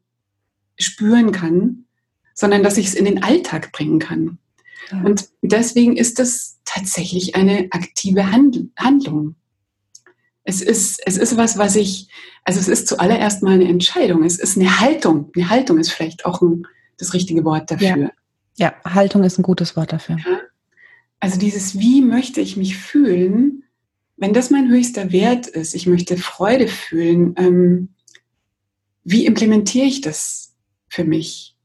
spüren 0.80 1.32
kann, 1.32 1.86
sondern 2.34 2.64
dass 2.64 2.78
ich 2.78 2.88
es 2.88 2.96
in 2.96 3.06
den 3.06 3.22
Alltag 3.22 3.72
bringen 3.74 4.00
kann. 4.00 4.40
Ja. 4.92 5.02
Und 5.04 5.30
deswegen 5.42 5.98
ist 5.98 6.20
das 6.20 6.55
tatsächlich 6.76 7.36
eine 7.36 7.68
aktive 7.72 8.32
Handlung. 8.32 9.36
Es 10.44 10.62
ist, 10.62 11.02
es 11.06 11.18
ist 11.18 11.38
was, 11.38 11.58
was 11.58 11.76
ich, 11.76 12.10
also 12.44 12.60
es 12.60 12.68
ist 12.68 12.88
zuallererst 12.88 13.42
mal 13.44 13.54
eine 13.54 13.68
Entscheidung. 13.68 14.24
Es 14.24 14.38
ist 14.38 14.58
eine 14.58 14.80
Haltung. 14.80 15.32
Eine 15.36 15.50
Haltung 15.50 15.80
ist 15.80 15.92
vielleicht 15.92 16.26
auch 16.26 16.42
ein, 16.42 16.68
das 16.98 17.14
richtige 17.14 17.44
Wort 17.46 17.72
dafür. 17.72 17.98
Ja. 17.98 18.12
ja, 18.58 18.74
Haltung 18.94 19.24
ist 19.24 19.40
ein 19.40 19.44
gutes 19.44 19.76
Wort 19.76 19.94
dafür. 19.94 20.18
Ja. 20.18 20.42
Also 21.20 21.40
dieses, 21.40 21.80
wie 21.80 22.02
möchte 22.02 22.42
ich 22.42 22.58
mich 22.58 22.78
fühlen, 22.78 23.64
wenn 24.18 24.34
das 24.34 24.52
mein 24.52 24.70
höchster 24.70 25.12
Wert 25.12 25.48
ist, 25.48 25.74
ich 25.74 25.88
möchte 25.88 26.18
Freude 26.18 26.68
fühlen, 26.68 27.34
ähm, 27.38 27.90
wie 29.04 29.26
implementiere 29.26 29.88
ich 29.88 30.02
das 30.02 30.54
für 30.88 31.04
mich? 31.04 31.56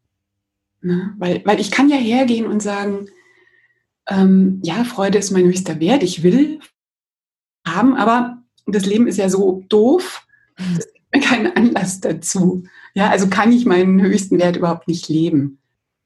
Ne? 0.83 1.15
Weil, 1.19 1.43
weil 1.45 1.61
ich 1.61 1.71
kann 1.71 1.91
ja 1.91 1.97
hergehen 1.97 2.47
und 2.47 2.63
sagen, 2.63 3.09
ähm, 4.11 4.61
ja, 4.63 4.85
Freude 4.85 5.19
ist 5.19 5.31
mein 5.31 5.45
höchster 5.45 5.81
Wert, 5.81 6.03
ich 6.03 6.23
will 6.23 6.61
haben, 7.67 7.95
aber 7.95 8.43
das 8.67 8.87
Leben 8.87 9.07
ist 9.07 9.17
ja 9.17 9.29
so 9.29 9.65
doof, 9.69 10.27
mhm. 10.59 10.77
das 10.77 10.93
gibt 10.93 11.15
mir 11.15 11.21
keinen 11.21 11.57
Anlass 11.57 12.01
dazu. 12.01 12.65
Ja, 12.95 13.11
also 13.11 13.29
kann 13.29 13.53
ich 13.53 13.65
meinen 13.65 14.01
höchsten 14.01 14.39
Wert 14.39 14.57
überhaupt 14.57 14.89
nicht 14.89 15.09
leben. 15.09 15.59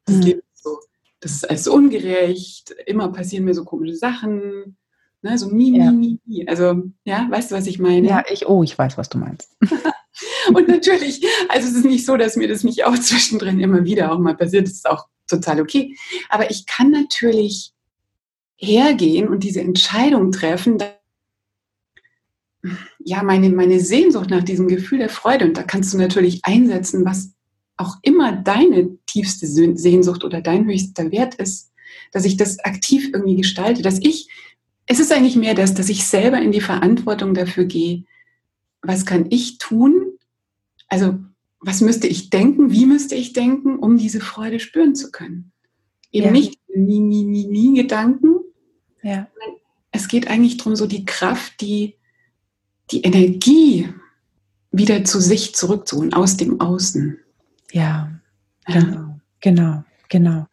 Das 0.06 0.16
mhm. 0.16 0.22
Leben 0.22 0.40
ist 0.52 0.62
so, 0.62 0.78
das 1.20 1.32
ist 1.32 1.50
alles 1.50 1.64
so 1.64 1.72
ungerecht, 1.72 2.74
immer 2.86 3.08
passieren 3.08 3.44
mir 3.44 3.54
so 3.54 3.64
komische 3.64 3.96
Sachen, 3.96 4.76
ne, 5.22 5.38
so 5.38 5.48
mi, 5.48 5.72
mi, 5.72 5.90
mi, 5.90 6.20
mi. 6.24 6.46
Also, 6.46 6.82
ja, 7.04 7.26
weißt 7.30 7.50
du, 7.50 7.56
was 7.56 7.66
ich 7.66 7.78
meine? 7.78 8.08
Ja, 8.08 8.24
ich, 8.30 8.46
oh, 8.46 8.62
ich 8.62 8.76
weiß, 8.76 8.98
was 8.98 9.08
du 9.08 9.18
meinst. 9.18 9.56
Und 10.54 10.68
natürlich, 10.68 11.24
also 11.48 11.68
es 11.68 11.74
ist 11.74 11.84
nicht 11.84 12.06
so, 12.06 12.16
dass 12.16 12.36
mir 12.36 12.48
das 12.48 12.64
nicht 12.64 12.84
auch 12.84 12.98
zwischendrin 12.98 13.60
immer 13.60 13.84
wieder 13.84 14.12
auch 14.12 14.18
mal 14.18 14.36
passiert. 14.36 14.66
Das 14.66 14.74
ist 14.74 14.88
auch 14.88 15.06
total 15.26 15.60
okay. 15.60 15.96
Aber 16.28 16.50
ich 16.50 16.66
kann 16.66 16.90
natürlich 16.90 17.72
hergehen 18.64 19.28
und 19.28 19.44
diese 19.44 19.60
Entscheidung 19.60 20.32
treffen, 20.32 20.78
ja, 22.98 23.22
meine, 23.22 23.50
meine 23.50 23.80
Sehnsucht 23.80 24.30
nach 24.30 24.42
diesem 24.42 24.68
Gefühl 24.68 24.98
der 24.98 25.10
Freude, 25.10 25.44
und 25.44 25.56
da 25.56 25.62
kannst 25.62 25.92
du 25.92 25.98
natürlich 25.98 26.40
einsetzen, 26.44 27.04
was 27.04 27.32
auch 27.76 27.96
immer 28.02 28.32
deine 28.32 28.96
tiefste 29.06 29.46
Sehnsucht 29.46 30.24
oder 30.24 30.40
dein 30.40 30.66
höchster 30.66 31.10
Wert 31.10 31.34
ist, 31.34 31.72
dass 32.12 32.24
ich 32.24 32.36
das 32.36 32.58
aktiv 32.60 33.10
irgendwie 33.12 33.36
gestalte, 33.36 33.82
dass 33.82 33.98
ich, 34.00 34.28
es 34.86 35.00
ist 35.00 35.12
eigentlich 35.12 35.36
mehr 35.36 35.54
das, 35.54 35.74
dass 35.74 35.88
ich 35.88 36.06
selber 36.06 36.40
in 36.40 36.52
die 36.52 36.60
Verantwortung 36.60 37.34
dafür 37.34 37.64
gehe, 37.64 38.04
was 38.80 39.04
kann 39.04 39.26
ich 39.30 39.58
tun? 39.58 40.18
Also, 40.88 41.18
was 41.60 41.80
müsste 41.80 42.06
ich 42.06 42.30
denken? 42.30 42.70
Wie 42.70 42.86
müsste 42.86 43.14
ich 43.14 43.32
denken, 43.32 43.78
um 43.78 43.96
diese 43.96 44.20
Freude 44.20 44.60
spüren 44.60 44.94
zu 44.94 45.10
können? 45.10 45.52
Eben 46.12 46.26
ja. 46.26 46.32
nicht 46.32 46.58
nie, 46.74 47.00
nie, 47.00 47.24
nie, 47.24 47.46
nie 47.46 47.74
Gedanken. 47.74 48.43
Ja. 49.04 49.28
Es 49.92 50.08
geht 50.08 50.26
eigentlich 50.26 50.56
darum, 50.56 50.74
so 50.74 50.86
die 50.86 51.04
Kraft, 51.04 51.60
die, 51.60 51.96
die 52.90 53.02
Energie 53.02 53.88
wieder 54.72 55.04
zu 55.04 55.20
sich 55.20 55.54
zurückzuholen, 55.54 56.14
aus 56.14 56.36
dem 56.36 56.60
Außen. 56.60 57.18
Ja, 57.70 58.10
genau, 58.66 59.20
genau, 59.40 59.84
genau. 60.08 60.48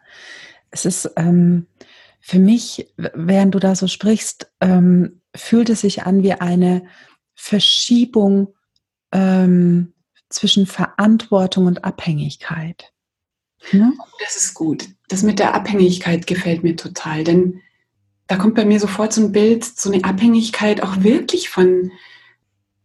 Es 0.69 0.85
ist 0.85 1.09
ähm, 1.15 1.65
für 2.19 2.37
mich, 2.37 2.93
während 2.97 3.55
du 3.55 3.59
da 3.59 3.73
so 3.73 3.87
sprichst, 3.87 4.51
ähm, 4.59 5.21
fühlt 5.35 5.69
es 5.69 5.81
sich 5.81 6.03
an 6.03 6.21
wie 6.21 6.33
eine 6.33 6.85
Verschiebung 7.33 8.53
ähm, 9.11 9.93
zwischen 10.29 10.67
Verantwortung 10.67 11.65
und 11.65 11.83
Abhängigkeit. 11.83 12.93
Hm? 13.69 13.99
Das 14.19 14.35
ist 14.35 14.53
gut. 14.53 14.87
Das 15.07 15.23
mit 15.23 15.39
der 15.39 15.55
Abhängigkeit 15.55 16.27
gefällt 16.27 16.63
mir 16.63 16.75
total, 16.75 17.23
denn 17.23 17.61
da 18.31 18.37
kommt 18.37 18.55
bei 18.55 18.63
mir 18.63 18.79
sofort 18.79 19.11
so 19.11 19.19
ein 19.19 19.33
Bild, 19.33 19.65
so 19.65 19.91
eine 19.91 20.05
Abhängigkeit 20.05 20.81
auch 20.81 21.03
wirklich 21.03 21.49
von, 21.49 21.91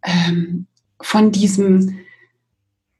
ähm, 0.02 0.66
von 1.00 1.30
diesem, 1.30 2.00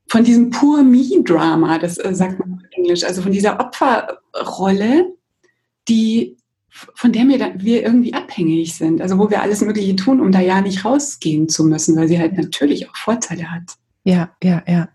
von 0.09 0.23
diesem 0.23 0.51
Poor 0.51 0.85
Me-Drama, 0.85 1.81
das 1.81 1.99
äh, 1.99 2.15
sagt 2.15 2.39
man 2.39 2.53
auf 2.53 2.61
Englisch, 2.71 3.03
also 3.03 3.21
von 3.21 3.33
dieser 3.33 3.59
Opferrolle, 3.59 5.13
die 5.89 6.37
von 6.69 7.11
der 7.11 7.27
wir, 7.27 7.55
wir 7.57 7.83
irgendwie 7.83 8.15
abhängig 8.15 8.77
sind. 8.77 9.01
Also 9.01 9.19
wo 9.19 9.29
wir 9.29 9.43
alles 9.43 9.63
Mögliche 9.63 9.97
tun, 9.97 10.21
um 10.21 10.31
da 10.31 10.39
ja 10.39 10.61
nicht 10.61 10.85
rausgehen 10.85 11.49
zu 11.49 11.65
müssen, 11.65 11.97
weil 11.97 12.07
sie 12.07 12.21
halt 12.21 12.37
natürlich 12.37 12.89
auch 12.89 12.95
Vorteile 12.95 13.51
hat. 13.51 13.75
Ja, 14.05 14.31
ja, 14.41 14.63
ja. 14.69 14.89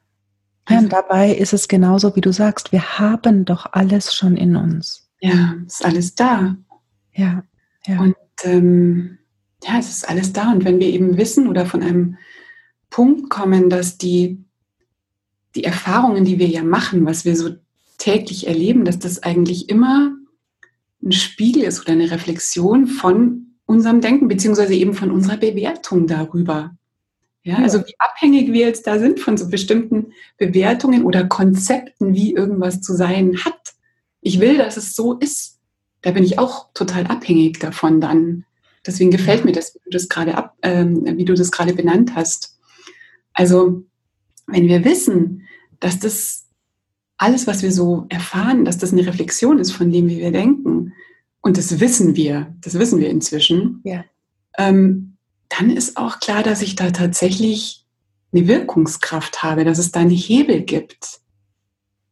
Ja, 0.70 0.80
und 0.80 0.94
dabei 0.94 1.34
ist 1.34 1.52
es 1.52 1.68
genauso, 1.68 2.16
wie 2.16 2.22
du 2.22 2.32
sagst, 2.32 2.72
wir 2.72 2.98
haben 2.98 3.44
doch 3.44 3.66
alles 3.74 4.14
schon 4.14 4.38
in 4.38 4.56
uns. 4.56 5.10
Ja, 5.20 5.56
ist 5.66 5.84
alles 5.84 6.16
da. 6.16 6.56
Ja, 7.14 7.44
ja. 7.86 8.00
Und 8.00 8.16
ähm, 8.44 9.18
ja, 9.64 9.78
es 9.80 9.90
ist 9.90 10.10
alles 10.10 10.34
da. 10.34 10.52
Und 10.52 10.66
wenn 10.66 10.80
wir 10.80 10.88
eben 10.88 11.18
wissen 11.18 11.48
oder 11.48 11.66
von 11.66 11.82
einem 11.82 12.18
Punkt 12.90 13.30
kommen, 13.30 13.70
dass 13.70 13.98
die, 13.98 14.44
die 15.56 15.64
Erfahrungen, 15.64 16.26
die 16.26 16.40
wir 16.40 16.48
ja 16.48 16.64
machen, 16.64 17.06
was 17.06 17.26
wir 17.26 17.36
so 17.36 17.52
täglich 17.98 18.48
erleben, 18.48 18.86
dass 18.86 19.00
das 19.00 19.24
eigentlich 19.24 19.70
immer 19.70 20.16
ein 21.04 21.12
Spiegel 21.12 21.64
ist 21.64 21.82
oder 21.82 21.94
eine 21.94 22.12
Reflexion 22.12 22.88
von 22.88 23.56
unserem 23.66 24.02
Denken, 24.02 24.28
beziehungsweise 24.28 24.74
eben 24.74 24.94
von 24.94 25.12
unserer 25.12 25.38
Bewertung 25.38 26.08
darüber. 26.08 26.76
Ja, 27.44 27.58
also 27.58 27.80
wie 27.80 27.96
abhängig 27.98 28.52
wir 28.52 28.68
jetzt 28.68 28.86
da 28.86 29.00
sind 29.00 29.20
von 29.20 29.36
so 29.36 29.50
bestimmten 29.50 30.14
Bewertungen 30.38 31.06
oder 31.06 31.26
Konzepten, 31.26 32.14
wie 32.14 32.34
irgendwas 32.34 32.82
zu 32.82 32.94
sein 32.94 33.38
hat. 33.44 33.74
Ich 34.22 34.40
will, 34.40 34.58
dass 34.58 34.78
es 34.78 34.94
so 34.96 35.14
ist. 35.14 35.60
Da 36.02 36.12
bin 36.12 36.24
ich 36.24 36.40
auch 36.40 36.68
total 36.74 37.08
abhängig 37.08 37.60
davon 37.60 38.02
dann. 38.02 38.46
Deswegen 38.86 39.12
gefällt 39.12 39.46
mir 39.46 39.52
das, 39.52 39.76
wie 39.76 39.80
du 39.86 39.90
das 39.92 40.10
gerade 40.10 40.36
ab, 40.36 40.56
ähm, 40.64 41.06
wie 41.18 41.26
du 41.26 41.34
das 41.34 41.52
gerade 41.52 41.74
benannt 41.74 42.16
hast. 42.16 42.58
Also, 43.34 43.84
wenn 44.48 44.68
wir 44.68 44.84
wissen, 44.84 45.48
dass 45.80 46.00
das 46.00 46.46
alles, 47.18 47.46
was 47.46 47.62
wir 47.62 47.72
so 47.72 48.08
erfahren, 48.10 48.66
dass 48.66 48.80
das 48.80 48.92
eine 48.92 49.06
Reflexion 49.06 49.60
ist 49.60 49.72
von 49.72 49.92
dem, 49.92 50.10
wie 50.10 50.18
wir 50.18 50.32
denken, 50.32 50.94
und 51.42 51.58
das 51.58 51.80
wissen 51.80 52.16
wir, 52.16 52.56
das 52.62 52.78
wissen 52.78 53.00
wir 53.00 53.10
inzwischen, 53.10 53.82
ja. 53.84 54.04
ähm, 54.58 55.18
dann 55.50 55.70
ist 55.70 55.98
auch 55.98 56.20
klar, 56.20 56.44
dass 56.44 56.62
ich 56.62 56.76
da 56.76 56.92
tatsächlich 56.92 57.86
eine 58.32 58.48
Wirkungskraft 58.48 59.44
habe, 59.44 59.66
dass 59.66 59.80
es 59.80 59.92
da 59.92 60.00
einen 60.00 60.12
Hebel 60.12 60.62
gibt. 60.62 61.20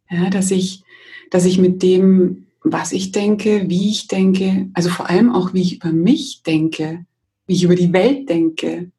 Ja, 0.10 0.30
dass 0.30 0.52
ich, 0.52 0.84
dass 1.30 1.46
ich 1.46 1.60
mit 1.60 1.82
dem, 1.84 2.48
was 2.62 2.92
ich 2.92 3.12
denke, 3.12 3.70
wie 3.70 3.90
ich 3.90 4.08
denke, 4.08 4.70
also 4.74 4.90
vor 4.90 5.10
allem 5.10 5.34
auch, 5.34 5.54
wie 5.54 5.62
ich 5.62 5.76
über 5.78 5.92
mich 5.92 6.44
denke, 6.44 7.06
wie 7.48 7.56
ich 7.56 7.64
über 7.64 7.76
die 7.76 7.94
Welt 7.94 8.30
denke, 8.30 8.92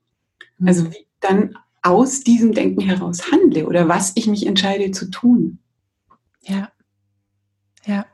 also 0.64 0.90
wie 0.90 0.96
ich 0.96 1.06
dann 1.20 1.56
aus 1.82 2.20
diesem 2.20 2.52
Denken 2.52 2.80
heraus 2.80 3.30
handle 3.30 3.66
oder 3.66 3.88
was 3.88 4.12
ich 4.14 4.26
mich 4.26 4.46
entscheide 4.46 4.90
zu 4.90 5.10
tun. 5.10 5.58
Ja. 6.42 6.70
Ja. 7.86 8.06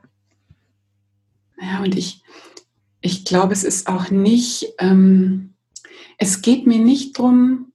Ja, 1.59 1.83
und 1.83 1.97
ich, 1.97 2.21
ich 3.01 3.25
glaube, 3.25 3.53
es 3.53 3.63
ist 3.63 3.87
auch 3.87 4.11
nicht, 4.11 4.73
ähm, 4.79 5.53
es 6.17 6.41
geht 6.41 6.67
mir 6.67 6.79
nicht 6.79 7.17
darum, 7.17 7.71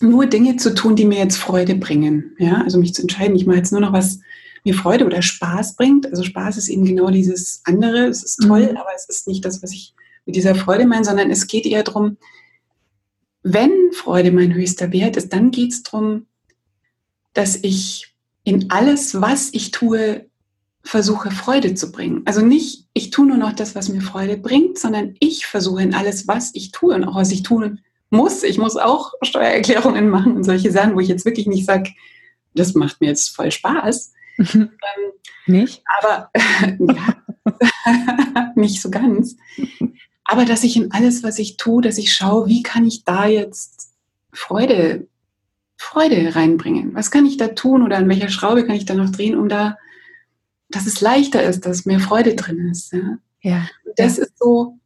nur 0.00 0.26
Dinge 0.26 0.56
zu 0.56 0.74
tun, 0.74 0.96
die 0.96 1.04
mir 1.04 1.18
jetzt 1.18 1.36
Freude 1.36 1.74
bringen. 1.74 2.36
Ja, 2.38 2.62
also 2.62 2.78
mich 2.78 2.94
zu 2.94 3.02
entscheiden, 3.02 3.36
ich 3.36 3.46
mache 3.46 3.58
jetzt 3.58 3.72
nur 3.72 3.80
noch 3.80 3.92
was 3.92 4.20
mir 4.64 4.74
Freude 4.74 5.06
oder 5.06 5.22
Spaß 5.22 5.76
bringt. 5.76 6.06
Also 6.06 6.22
Spaß 6.22 6.56
ist 6.56 6.68
eben 6.68 6.84
genau 6.84 7.10
dieses 7.10 7.62
andere. 7.64 8.06
Es 8.06 8.22
ist 8.22 8.36
toll, 8.42 8.70
mhm. 8.70 8.76
aber 8.76 8.90
es 8.94 9.08
ist 9.08 9.28
nicht 9.28 9.44
das, 9.44 9.62
was 9.62 9.72
ich 9.72 9.94
mit 10.26 10.36
dieser 10.36 10.54
Freude 10.54 10.86
meine, 10.86 11.04
sondern 11.04 11.30
es 11.30 11.46
geht 11.46 11.66
eher 11.66 11.82
darum, 11.82 12.18
wenn 13.42 13.92
Freude 13.92 14.30
mein 14.30 14.52
höchster 14.52 14.92
Wert 14.92 15.16
ist, 15.16 15.32
dann 15.32 15.50
geht 15.50 15.72
es 15.72 15.82
darum, 15.82 16.26
dass 17.32 17.56
ich 17.62 18.14
in 18.44 18.70
alles, 18.70 19.20
was 19.20 19.50
ich 19.52 19.70
tue, 19.70 20.26
versuche 20.82 21.30
Freude 21.30 21.74
zu 21.74 21.92
bringen. 21.92 22.22
Also 22.24 22.40
nicht, 22.40 22.86
ich 22.94 23.10
tue 23.10 23.26
nur 23.26 23.36
noch 23.36 23.52
das, 23.52 23.74
was 23.74 23.88
mir 23.88 24.00
Freude 24.00 24.36
bringt, 24.36 24.78
sondern 24.78 25.14
ich 25.20 25.46
versuche 25.46 25.82
in 25.82 25.94
alles, 25.94 26.28
was 26.28 26.54
ich 26.54 26.72
tue 26.72 26.94
und 26.94 27.04
auch 27.04 27.14
was 27.14 27.30
ich 27.30 27.42
tun 27.42 27.80
muss. 28.10 28.42
Ich 28.42 28.58
muss 28.58 28.76
auch 28.76 29.12
Steuererklärungen 29.22 30.08
machen 30.08 30.36
und 30.36 30.44
solche 30.44 30.70
Sachen, 30.70 30.94
wo 30.94 31.00
ich 31.00 31.08
jetzt 31.08 31.24
wirklich 31.24 31.46
nicht 31.46 31.66
sage, 31.66 31.90
das 32.54 32.74
macht 32.74 33.00
mir 33.00 33.08
jetzt 33.08 33.34
voll 33.34 33.50
Spaß. 33.50 34.12
Ähm, 34.38 34.70
nicht? 35.46 35.82
Aber 35.98 36.30
ja, 36.78 38.52
nicht 38.54 38.80
so 38.80 38.90
ganz. 38.90 39.36
Aber 40.24 40.44
dass 40.44 40.64
ich 40.64 40.76
in 40.76 40.92
alles, 40.92 41.22
was 41.22 41.38
ich 41.38 41.56
tue, 41.56 41.82
dass 41.82 41.98
ich 41.98 42.14
schaue, 42.14 42.46
wie 42.46 42.62
kann 42.62 42.86
ich 42.86 43.04
da 43.04 43.26
jetzt 43.26 43.92
Freude 44.32 45.06
Freude 45.76 46.34
reinbringen? 46.34 46.94
Was 46.94 47.10
kann 47.10 47.24
ich 47.24 47.36
da 47.36 47.48
tun 47.48 47.82
oder 47.82 47.98
an 47.98 48.08
welcher 48.08 48.28
Schraube 48.28 48.66
kann 48.66 48.74
ich 48.74 48.84
da 48.84 48.94
noch 48.94 49.10
drehen, 49.10 49.36
um 49.36 49.48
da 49.48 49.76
dass 50.70 50.86
es 50.86 51.00
leichter 51.00 51.42
ist, 51.42 51.64
dass 51.66 51.86
mehr 51.86 52.00
Freude 52.00 52.34
drin 52.34 52.68
ist. 52.70 52.92
Ja. 52.92 53.18
ja. 53.40 53.68
Das 53.96 54.16
ja. 54.16 54.24
ist 54.24 54.38
so, 54.38 54.78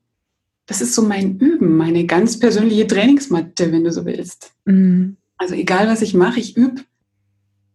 das 0.66 0.80
ist 0.80 0.94
so 0.94 1.02
mein 1.02 1.38
Üben, 1.38 1.76
meine 1.76 2.06
ganz 2.06 2.38
persönliche 2.38 2.86
Trainingsmatte, 2.86 3.72
wenn 3.72 3.84
du 3.84 3.92
so 3.92 4.04
willst. 4.04 4.52
Mhm. 4.64 5.16
Also 5.36 5.54
egal 5.54 5.88
was 5.88 6.02
ich 6.02 6.14
mache, 6.14 6.38
ich 6.38 6.56
übe, 6.56 6.82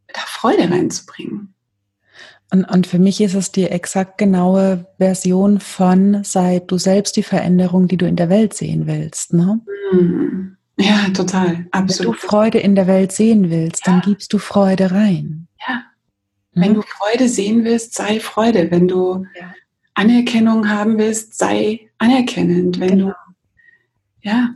da 0.08 0.22
Freude 0.26 0.70
reinzubringen. 0.70 1.54
Und, 2.52 2.64
und 2.64 2.88
für 2.88 3.00
mich 3.00 3.20
ist 3.20 3.34
es 3.34 3.52
die 3.52 3.66
exakt 3.66 4.18
genaue 4.18 4.86
Version 4.98 5.60
von 5.60 6.24
sei 6.24 6.60
du 6.66 6.78
selbst 6.78 7.18
die 7.18 7.24
Veränderung, 7.24 7.88
die 7.88 7.98
du 7.98 8.08
in 8.08 8.16
der 8.16 8.30
Welt 8.30 8.54
sehen 8.54 8.88
willst. 8.88 9.34
Ne? 9.34 9.60
Mhm. 9.92 10.58
Ja, 10.80 11.10
total, 11.14 11.66
absolut. 11.72 12.14
Wenn 12.14 12.22
du 12.22 12.28
Freude 12.28 12.60
in 12.60 12.76
der 12.76 12.88
Welt 12.88 13.12
sehen 13.12 13.50
willst, 13.50 13.86
ja. 13.86 13.94
dann 13.94 14.02
gibst 14.02 14.32
du 14.32 14.38
Freude 14.38 14.92
rein. 14.92 15.48
Ja. 15.68 15.82
Mhm. 16.54 16.62
Wenn 16.62 16.74
du 16.76 16.82
Freude 16.84 17.28
sehen 17.28 17.64
willst, 17.66 17.96
sei 17.96 18.20
Freude. 18.20 18.72
Wenn 18.72 18.88
du 18.88 19.26
ja. 19.40 19.54
Anerkennung 19.96 20.70
haben 20.70 20.98
willst, 20.98 21.38
sei 21.38 21.90
anerkennend. 21.98 22.80
Wenn 22.80 22.90
genau. 22.90 23.08
du, 23.08 23.14
ja. 24.22 24.50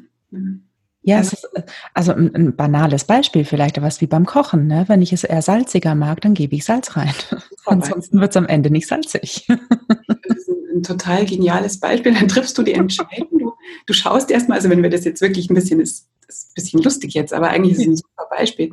Ja, 1.03 1.19
es 1.19 1.33
ist 1.33 1.49
also 1.95 2.11
ein, 2.11 2.33
ein, 2.35 2.55
banales 2.55 3.05
Beispiel 3.05 3.43
vielleicht, 3.43 3.77
aber 3.77 3.87
es 3.87 3.95
ist 3.95 4.01
wie 4.01 4.07
beim 4.07 4.25
Kochen. 4.27 4.67
Ne? 4.67 4.85
Wenn 4.87 5.01
ich 5.01 5.11
es 5.11 5.23
eher 5.23 5.41
salziger 5.41 5.95
mag, 5.95 6.21
dann 6.21 6.35
gebe 6.35 6.55
ich 6.55 6.63
Salz 6.63 6.95
rein. 6.95 7.13
Ansonsten 7.65 8.19
wird 8.19 8.31
es 8.31 8.37
am 8.37 8.45
Ende 8.45 8.69
nicht 8.69 8.87
salzig. 8.87 9.47
Das 9.47 10.37
ist 10.37 10.49
ein, 10.49 10.77
ein, 10.77 10.83
total 10.83 11.25
geniales 11.25 11.79
Beispiel. 11.79 12.13
Dann 12.13 12.27
triffst 12.27 12.55
du 12.57 12.63
die 12.63 12.73
Entscheidung. 12.73 13.39
Du, 13.39 13.53
du 13.87 13.93
schaust 13.93 14.29
erstmal, 14.29 14.57
also 14.57 14.69
wenn 14.69 14.83
wir 14.83 14.91
das 14.91 15.03
jetzt 15.03 15.21
wirklich 15.21 15.49
ein 15.49 15.55
bisschen, 15.55 15.79
ist, 15.79 16.07
ist 16.27 16.49
ein 16.49 16.53
bisschen 16.55 16.81
lustig 16.83 17.15
jetzt, 17.15 17.33
aber 17.33 17.49
eigentlich 17.49 17.73
ist 17.73 17.81
es 17.81 17.87
ein 17.87 17.97
super 17.97 18.27
Beispiel. 18.29 18.71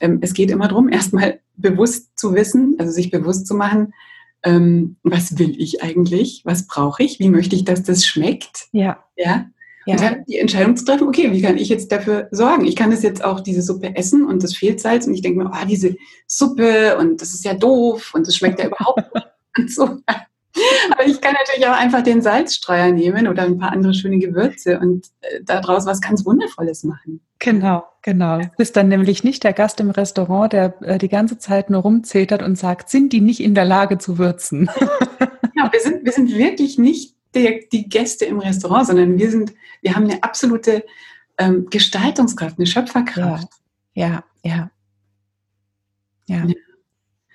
Ähm, 0.00 0.18
es 0.20 0.34
geht 0.34 0.50
immer 0.50 0.66
darum, 0.66 0.88
erstmal 0.88 1.38
bewusst 1.56 2.18
zu 2.18 2.34
wissen, 2.34 2.74
also 2.78 2.90
sich 2.90 3.12
bewusst 3.12 3.46
zu 3.46 3.54
machen, 3.54 3.94
ähm, 4.42 4.96
was 5.04 5.38
will 5.38 5.54
ich 5.60 5.82
eigentlich, 5.82 6.42
was 6.44 6.66
brauche 6.66 7.02
ich, 7.04 7.20
wie 7.20 7.28
möchte 7.28 7.54
ich, 7.54 7.64
dass 7.64 7.82
das 7.84 8.04
schmeckt. 8.04 8.68
Ja. 8.72 9.04
Ja. 9.16 9.46
Ja. 9.88 9.94
Und 9.94 10.02
dann 10.02 10.24
die 10.26 10.36
Entscheidung 10.36 10.76
zu 10.76 10.84
treffen, 10.84 11.08
okay, 11.08 11.32
wie 11.32 11.40
kann 11.40 11.56
ich 11.56 11.70
jetzt 11.70 11.90
dafür 11.90 12.28
sorgen? 12.30 12.66
Ich 12.66 12.76
kann 12.76 12.90
das 12.90 13.02
jetzt 13.02 13.24
auch 13.24 13.40
diese 13.40 13.62
Suppe 13.62 13.96
essen 13.96 14.26
und 14.26 14.42
das 14.42 14.54
fehlt 14.54 14.80
Salz 14.80 15.06
und 15.06 15.14
ich 15.14 15.22
denke 15.22 15.42
mir, 15.42 15.50
oh, 15.50 15.66
diese 15.66 15.96
Suppe 16.26 16.98
und 16.98 17.22
das 17.22 17.32
ist 17.32 17.42
ja 17.46 17.54
doof 17.54 18.12
und 18.14 18.26
das 18.26 18.36
schmeckt 18.36 18.60
ja 18.60 18.66
überhaupt 18.66 19.02
nicht 19.56 19.70
so. 19.74 19.84
Aber 19.84 21.06
ich 21.06 21.20
kann 21.22 21.32
natürlich 21.32 21.66
auch 21.66 21.78
einfach 21.78 22.02
den 22.02 22.20
Salzstreuer 22.20 22.92
nehmen 22.92 23.28
oder 23.28 23.44
ein 23.44 23.56
paar 23.56 23.72
andere 23.72 23.94
schöne 23.94 24.18
Gewürze 24.18 24.78
und 24.78 25.06
äh, 25.22 25.40
daraus 25.42 25.86
was 25.86 26.02
ganz 26.02 26.26
Wundervolles 26.26 26.84
machen. 26.84 27.20
Genau, 27.38 27.84
genau. 28.02 28.40
Du 28.40 28.50
bist 28.58 28.76
dann 28.76 28.88
nämlich 28.88 29.24
nicht 29.24 29.42
der 29.44 29.54
Gast 29.54 29.80
im 29.80 29.88
Restaurant, 29.88 30.52
der 30.52 30.74
äh, 30.82 30.98
die 30.98 31.08
ganze 31.08 31.38
Zeit 31.38 31.70
nur 31.70 31.80
rumzetert 31.80 32.42
und 32.42 32.56
sagt, 32.56 32.90
sind 32.90 33.14
die 33.14 33.22
nicht 33.22 33.40
in 33.40 33.54
der 33.54 33.64
Lage 33.64 33.96
zu 33.96 34.18
würzen? 34.18 34.68
Ja, 35.56 35.72
wir 35.72 35.80
sind, 35.80 36.04
wir 36.04 36.12
sind 36.12 36.36
wirklich 36.36 36.78
nicht 36.78 37.14
die, 37.34 37.68
die 37.70 37.88
Gäste 37.88 38.24
im 38.24 38.38
Restaurant, 38.38 38.86
sondern 38.86 39.18
wir 39.18 39.30
sind, 39.30 39.54
wir 39.82 39.94
haben 39.94 40.04
eine 40.04 40.22
absolute 40.22 40.84
ähm, 41.38 41.66
Gestaltungskraft, 41.70 42.58
eine 42.58 42.66
Schöpferkraft. 42.66 43.48
Ja, 43.94 44.24
ja, 44.42 44.70
ja. 46.26 46.44
ja. 46.46 46.54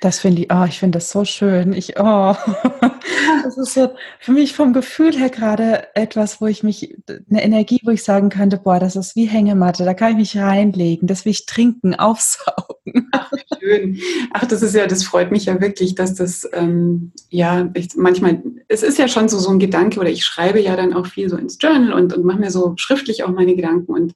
Das 0.04 0.20
finde 0.20 0.42
ich, 0.42 0.52
oh, 0.52 0.66
ich 0.68 0.80
finde 0.80 0.98
das 0.98 1.12
so 1.12 1.24
schön. 1.24 1.72
Ich, 1.72 1.98
oh, 1.98 2.36
das 3.46 3.58
ist 3.58 3.74
so 3.74 3.94
für 4.20 4.34
mich 4.34 4.52
vom 4.52 4.74
Gefühl 4.74 5.18
her 5.18 5.30
gerade 5.30 5.96
etwas, 5.96 6.42
wo 6.42 6.48
ich 6.48 6.62
mich, 6.62 6.98
eine 7.30 7.42
Energie, 7.42 7.80
wo 7.86 7.92
ich 7.92 8.04
sagen 8.04 8.28
könnte, 8.28 8.58
boah, 8.58 8.82
das 8.82 8.98
ist 8.98 9.16
wie 9.16 9.28
Hängematte, 9.28 9.86
da 9.86 9.94
kann 9.94 10.12
ich 10.12 10.18
mich 10.18 10.38
reinlegen, 10.38 11.08
das 11.08 11.24
will 11.24 11.32
ich 11.32 11.46
trinken, 11.46 11.96
aufsaugen. 12.00 13.12
Ach, 13.14 13.32
schön. 13.62 13.98
Ach, 14.34 14.44
das 14.44 14.62
ist 14.62 14.76
ja, 14.76 14.88
das 14.88 15.06
freut 15.06 15.32
mich 15.32 15.46
ja 15.46 15.62
wirklich, 15.62 15.96
dass 15.96 16.16
das, 16.16 16.50
ähm, 16.52 17.14
ja, 17.30 17.70
ich, 17.74 17.96
manchmal, 17.96 18.44
es 18.68 18.84
ist 18.84 18.98
ja 18.98 19.08
schon 19.08 19.30
so, 19.30 19.40
so 19.40 19.52
ein 19.52 19.60
Gedanke 19.60 20.02
oder 20.02 20.10
ich 20.10 20.26
schreibe 20.26 20.60
ja 20.60 20.76
dann 20.76 20.94
auch 20.94 21.08
viel 21.08 21.30
so 21.30 21.38
ins 21.38 21.58
Journal 21.62 21.94
und, 21.94 22.12
und 22.12 22.26
mache 22.26 22.40
mir 22.40 22.52
so 22.52 22.74
schriftlich 22.76 23.24
auch 23.24 23.32
meine 23.32 23.56
Gedanken 23.56 23.94
und 23.94 24.16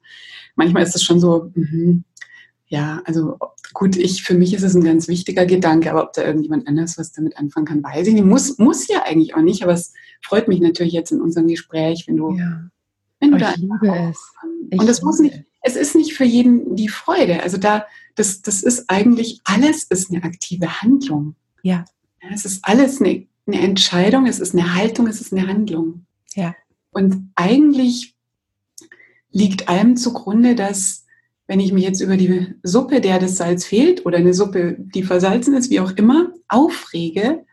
manchmal 0.54 0.82
ist 0.82 0.96
es 0.96 1.02
schon 1.02 1.18
so, 1.18 1.50
mh, 1.54 2.00
ja, 2.66 3.00
also 3.06 3.38
gut, 3.74 3.96
ich, 3.96 4.22
für 4.22 4.34
mich 4.34 4.54
ist 4.54 4.62
es 4.62 4.74
ein 4.74 4.84
ganz 4.84 5.08
wichtiger 5.08 5.46
Gedanke, 5.46 5.90
aber 5.90 6.02
ob 6.02 6.12
da 6.12 6.24
irgendjemand 6.24 6.66
anders 6.66 6.98
was 6.98 7.12
damit 7.12 7.36
anfangen 7.36 7.66
kann, 7.66 7.82
weiß 7.82 8.06
ich 8.06 8.14
nicht. 8.14 8.24
Muss, 8.24 8.58
muss 8.58 8.88
ja 8.88 9.04
eigentlich 9.04 9.34
auch 9.34 9.42
nicht, 9.42 9.62
aber 9.62 9.72
es 9.72 9.92
freut 10.22 10.48
mich 10.48 10.60
natürlich 10.60 10.92
jetzt 10.92 11.12
in 11.12 11.20
unserem 11.20 11.48
Gespräch, 11.48 12.04
wenn 12.06 12.16
du, 12.16 12.32
ja. 12.32 12.70
wenn 13.20 13.32
du 13.32 13.38
da. 13.38 13.52
Liebe 13.54 14.10
es. 14.10 14.18
Ich 14.70 14.80
und 14.80 14.88
es 14.88 15.02
muss 15.02 15.18
nicht, 15.18 15.44
es 15.62 15.76
ist 15.76 15.94
nicht 15.94 16.14
für 16.14 16.24
jeden 16.24 16.76
die 16.76 16.88
Freude. 16.88 17.42
Also 17.42 17.56
da, 17.56 17.86
das, 18.14 18.42
das 18.42 18.62
ist 18.62 18.88
eigentlich, 18.88 19.40
alles 19.44 19.84
ist 19.84 20.10
eine 20.10 20.24
aktive 20.24 20.82
Handlung. 20.82 21.34
Ja. 21.62 21.84
Es 22.32 22.44
ist 22.44 22.60
alles 22.64 23.00
eine, 23.00 23.26
eine 23.46 23.60
Entscheidung, 23.60 24.26
es 24.26 24.40
ist 24.40 24.54
eine 24.54 24.74
Haltung, 24.74 25.06
es 25.06 25.20
ist 25.20 25.32
eine 25.32 25.46
Handlung. 25.46 26.04
Ja. 26.34 26.54
Und 26.90 27.30
eigentlich 27.34 28.14
liegt 29.30 29.68
allem 29.68 29.96
zugrunde, 29.96 30.54
dass 30.54 31.04
wenn 31.48 31.60
ich 31.60 31.72
mich 31.72 31.82
jetzt 31.82 32.00
über 32.00 32.16
die 32.16 32.54
Suppe, 32.62 33.00
der 33.00 33.18
das 33.18 33.36
Salz 33.36 33.64
fehlt, 33.64 34.06
oder 34.06 34.18
eine 34.18 34.34
Suppe, 34.34 34.76
die 34.78 35.02
versalzen 35.02 35.54
ist, 35.54 35.70
wie 35.70 35.80
auch 35.80 35.92
immer, 35.92 36.30
aufrege, 36.46 37.44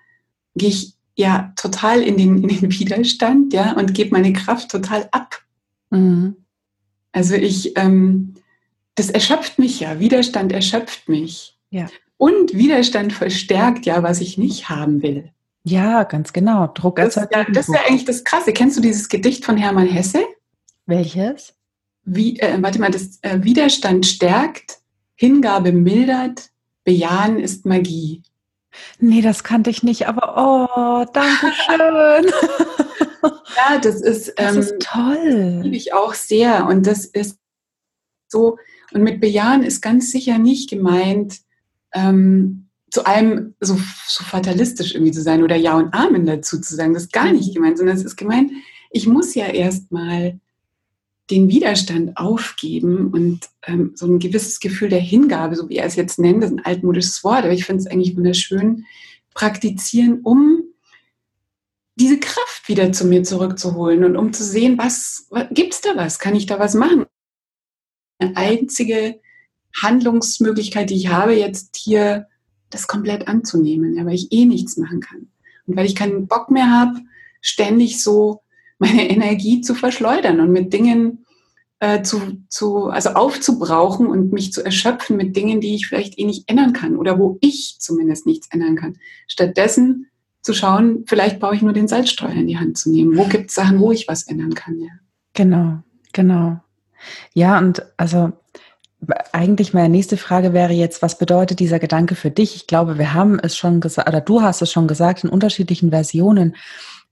gehe 0.56 0.70
ich 0.70 0.94
ja 1.16 1.54
total 1.56 2.02
in 2.02 2.18
den, 2.18 2.44
in 2.44 2.50
den 2.50 2.72
Widerstand, 2.80 3.54
ja, 3.54 3.72
und 3.72 3.94
gebe 3.94 4.12
meine 4.12 4.34
Kraft 4.34 4.70
total 4.70 5.08
ab. 5.12 5.42
Mhm. 5.90 6.36
Also 7.14 7.36
ich, 7.36 7.78
ähm, 7.78 8.34
das 8.96 9.10
erschöpft 9.10 9.58
mich 9.60 9.80
ja. 9.80 10.00
Widerstand 10.00 10.52
erschöpft 10.52 11.08
mich. 11.08 11.58
Ja. 11.70 11.88
Und 12.18 12.54
Widerstand 12.54 13.14
verstärkt 13.14 13.86
ja, 13.86 14.04
was 14.04 14.20
ich 14.20 14.38
nicht 14.38 14.70
haben 14.70 15.02
will. 15.02 15.32
Ja, 15.64 16.04
ganz 16.04 16.34
genau. 16.34 16.68
Druck 16.68 16.98
das, 16.98 17.16
ja, 17.16 17.28
das 17.52 17.70
ist 17.70 17.74
ja 17.74 17.82
eigentlich 17.88 18.06
das 18.06 18.26
Krasse. 18.26 18.52
Kennst 18.52 18.78
du 18.78 18.82
dieses 18.82 19.08
Gedicht 19.08 19.46
von 19.46 19.58
Hermann 19.58 19.88
Hesse? 19.88 20.24
Welches? 20.86 21.55
Wie, 22.06 22.40
äh, 22.40 22.58
warte 22.62 22.80
mal, 22.80 22.92
das 22.92 23.20
äh, 23.22 23.44
Widerstand 23.44 24.06
stärkt, 24.06 24.80
Hingabe 25.16 25.72
mildert, 25.72 26.50
Bejahen 26.84 27.40
ist 27.40 27.66
Magie. 27.66 28.22
Nee, 29.00 29.22
das 29.22 29.44
kannte 29.44 29.70
ich 29.70 29.84
nicht, 29.84 30.08
aber 30.08 30.36
oh, 30.38 31.06
danke 31.14 31.52
schön. 31.66 32.32
ja, 33.56 33.78
das 33.82 34.02
ist, 34.02 34.34
das 34.38 34.56
ähm, 34.56 34.62
ist 34.62 34.76
toll. 34.80 35.60
Liebe 35.64 35.76
ich 35.76 35.94
auch 35.94 36.14
sehr. 36.14 36.68
Und 36.68 36.86
das 36.86 37.06
ist 37.06 37.40
so, 38.28 38.58
und 38.94 39.02
mit 39.02 39.22
Bejahen 39.22 39.64
ist 39.64 39.82
ganz 39.82 40.12
sicher 40.12 40.38
nicht 40.38 40.70
gemeint, 40.70 41.40
ähm, 41.94 42.70
zu 42.92 43.06
allem 43.06 43.56
so, 43.60 43.76
so 44.08 44.24
fatalistisch 44.24 44.94
irgendwie 44.94 45.12
zu 45.12 45.22
sein 45.22 45.44
oder 45.44 45.56
Ja 45.56 45.76
und 45.76 45.94
Amen 45.94 46.26
dazu 46.26 46.60
zu 46.62 46.76
sagen. 46.76 46.94
Das 46.94 47.04
ist 47.04 47.14
gar 47.14 47.32
nicht 47.32 47.50
mhm. 47.50 47.54
gemeint, 47.56 47.78
sondern 47.78 47.98
es 47.98 48.04
ist 48.04 48.16
gemeint, 48.16 48.52
ich 48.92 49.08
muss 49.08 49.36
ja 49.36 49.48
erstmal 49.48 50.40
den 51.32 51.50
Widerstand 51.50 52.18
aufgeben 52.18 53.12
und 53.12 53.50
ähm, 53.64 53.94
so 53.96 54.06
ein 54.06 54.20
gewisses 54.20 54.60
Gefühl 54.60 54.90
der 54.90 55.00
Hingabe, 55.00 55.56
so 55.56 55.70
wie 55.70 55.78
er 55.78 55.86
es 55.86 55.96
jetzt 55.96 56.20
nennt, 56.20 56.44
das 56.44 56.52
ist 56.52 56.58
ein 56.58 56.66
altmodisches 56.66 57.24
Wort, 57.24 57.44
aber 57.44 57.54
ich 57.54 57.66
finde 57.66 57.82
es 57.82 57.88
eigentlich 57.88 58.16
wunderschön, 58.16 58.86
praktizieren, 59.34 60.22
um 60.22 60.64
diese 61.96 62.20
Kraft 62.20 62.68
wieder 62.68 62.92
zu 62.92 63.06
mir 63.06 63.24
zurückzuholen 63.24 64.04
und 64.04 64.18
um 64.18 64.34
zu 64.34 64.44
sehen, 64.44 64.78
was, 64.78 65.28
was 65.30 65.48
gibt 65.52 65.74
es 65.74 65.82
da 65.82 65.96
was? 65.96 66.20
Kann 66.20 66.36
ich 66.36 66.46
da 66.46 66.60
was 66.60 66.74
machen? 66.74 67.06
Eine 68.20 68.36
einzige 68.38 69.20
Handlungsmöglichkeit, 69.82 70.90
die 70.90 70.96
ich 70.96 71.08
habe, 71.08 71.34
jetzt 71.34 71.76
hier 71.76 72.28
das 72.70 72.88
komplett 72.88 73.28
anzunehmen, 73.28 73.96
ja, 73.96 74.06
weil 74.06 74.16
ich 74.16 74.32
eh 74.32 74.46
nichts 74.46 74.78
machen 74.78 75.00
kann. 75.00 75.30
Und 75.66 75.76
weil 75.76 75.86
ich 75.86 75.96
keinen 75.96 76.28
Bock 76.28 76.52
mehr 76.52 76.70
habe, 76.70 77.02
ständig 77.42 78.02
so 78.02 78.42
meine 78.80 79.10
Energie 79.10 79.62
zu 79.62 79.76
verschleudern 79.76 80.40
und 80.40 80.52
mit 80.52 80.74
Dingen 80.74 81.26
äh, 81.80 82.02
zu, 82.04 82.44
zu, 82.50 82.88
also 82.88 83.10
aufzubrauchen 83.12 84.08
und 84.08 84.32
mich 84.32 84.54
zu 84.54 84.64
erschöpfen 84.64 85.18
mit 85.18 85.36
Dingen, 85.36 85.62
die 85.62 85.76
ich 85.76 85.88
vielleicht 85.88 86.18
eh 86.18 86.26
nicht 86.26 86.50
ändern 86.50 86.74
kann 86.74 86.96
oder 86.96 87.20
wo 87.20 87.38
ich 87.42 87.78
zumindest 87.80 88.26
nichts 88.26 88.48
ändern 88.52 88.76
kann. 88.76 88.98
Stattdessen 89.28 90.08
zu 90.42 90.54
schauen, 90.54 91.04
vielleicht 91.08 91.40
brauche 91.40 91.56
ich 91.56 91.62
nur 91.62 91.74
den 91.74 91.88
Salzstreuer 91.88 92.34
in 92.34 92.48
die 92.48 92.58
Hand 92.58 92.78
zu 92.78 92.92
nehmen. 92.92 93.18
Wo 93.18 93.26
gibt 93.26 93.50
es 93.50 93.56
Sachen, 93.56 93.80
wo 93.80 93.92
ich 93.92 94.08
was 94.08 94.24
ändern 94.24 94.54
kann? 94.54 94.80
Ja. 94.80 94.90
Genau, 95.34 95.80
genau. 96.14 96.60
Ja, 97.34 97.58
und 97.58 97.84
also 97.98 98.32
eigentlich 99.32 99.74
meine 99.74 99.90
nächste 99.90 100.18
Frage 100.18 100.54
wäre 100.54 100.74
jetzt, 100.74 101.02
was 101.02 101.18
bedeutet 101.18 101.60
dieser 101.60 101.80
Gedanke 101.80 102.16
für 102.16 102.32
dich? 102.32 102.56
Ich 102.56 102.68
glaube, 102.68 102.98
wir 102.98 103.14
haben 103.14 103.40
es 103.40 103.58
schon 103.58 103.82
gesagt, 103.82 104.08
oder 104.08 104.22
du 104.22 104.42
hast 104.42 104.62
es 104.62 104.72
schon 104.72 104.88
gesagt 104.88 105.24
in 105.24 105.30
unterschiedlichen 105.30 105.90
Versionen. 105.90 106.56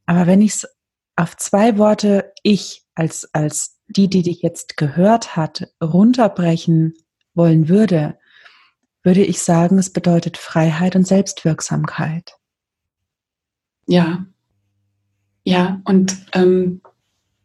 Aber 0.06 0.26
wenn 0.26 0.42
ich 0.42 0.52
es 0.52 0.68
auf 1.16 1.38
zwei 1.38 1.78
Worte 1.78 2.32
ich 2.44 2.84
als, 2.96 3.30
als 3.34 3.80
die, 3.88 4.10
die 4.10 4.24
dich 4.24 4.42
jetzt 4.42 4.78
gehört 4.78 5.36
hat, 5.36 5.68
runterbrechen 5.82 6.94
wollen 7.34 7.70
würde, 7.70 8.18
würde 9.04 9.24
ich 9.24 9.42
sagen, 9.42 9.78
es 9.78 9.92
bedeutet 9.92 10.38
Freiheit 10.38 10.96
und 10.96 11.06
Selbstwirksamkeit. 11.06 12.34
Ja, 13.86 14.26
ja, 15.44 15.82
und 15.84 16.18
ähm, 16.34 16.82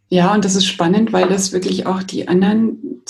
ja, 0.09 0.33
und 0.33 0.44
das 0.44 0.54
ist 0.54 0.66
spannend, 0.66 1.12
weil 1.12 1.28
das 1.28 1.52
wirklich 1.52 1.87
auch 1.87 2.02
die 2.02 2.28
anderen 2.28 3.02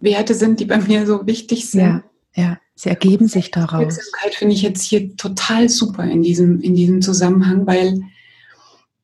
Werte 0.00 0.34
sind, 0.34 0.58
die 0.58 0.64
bei 0.64 0.78
mir 0.78 1.06
so 1.06 1.26
wichtig 1.26 1.70
sind. 1.70 1.80
Ja, 1.80 2.04
ja. 2.34 2.58
Sie 2.74 2.88
ergeben 2.88 3.28
sich 3.28 3.50
daraus. 3.50 3.80
Wirksamkeit 3.80 4.34
finde 4.34 4.54
ich 4.54 4.62
jetzt 4.62 4.82
hier 4.82 5.14
total 5.16 5.68
super 5.68 6.04
in 6.04 6.22
diesem, 6.22 6.60
in 6.60 6.74
diesem 6.74 7.02
Zusammenhang, 7.02 7.66
weil 7.66 8.00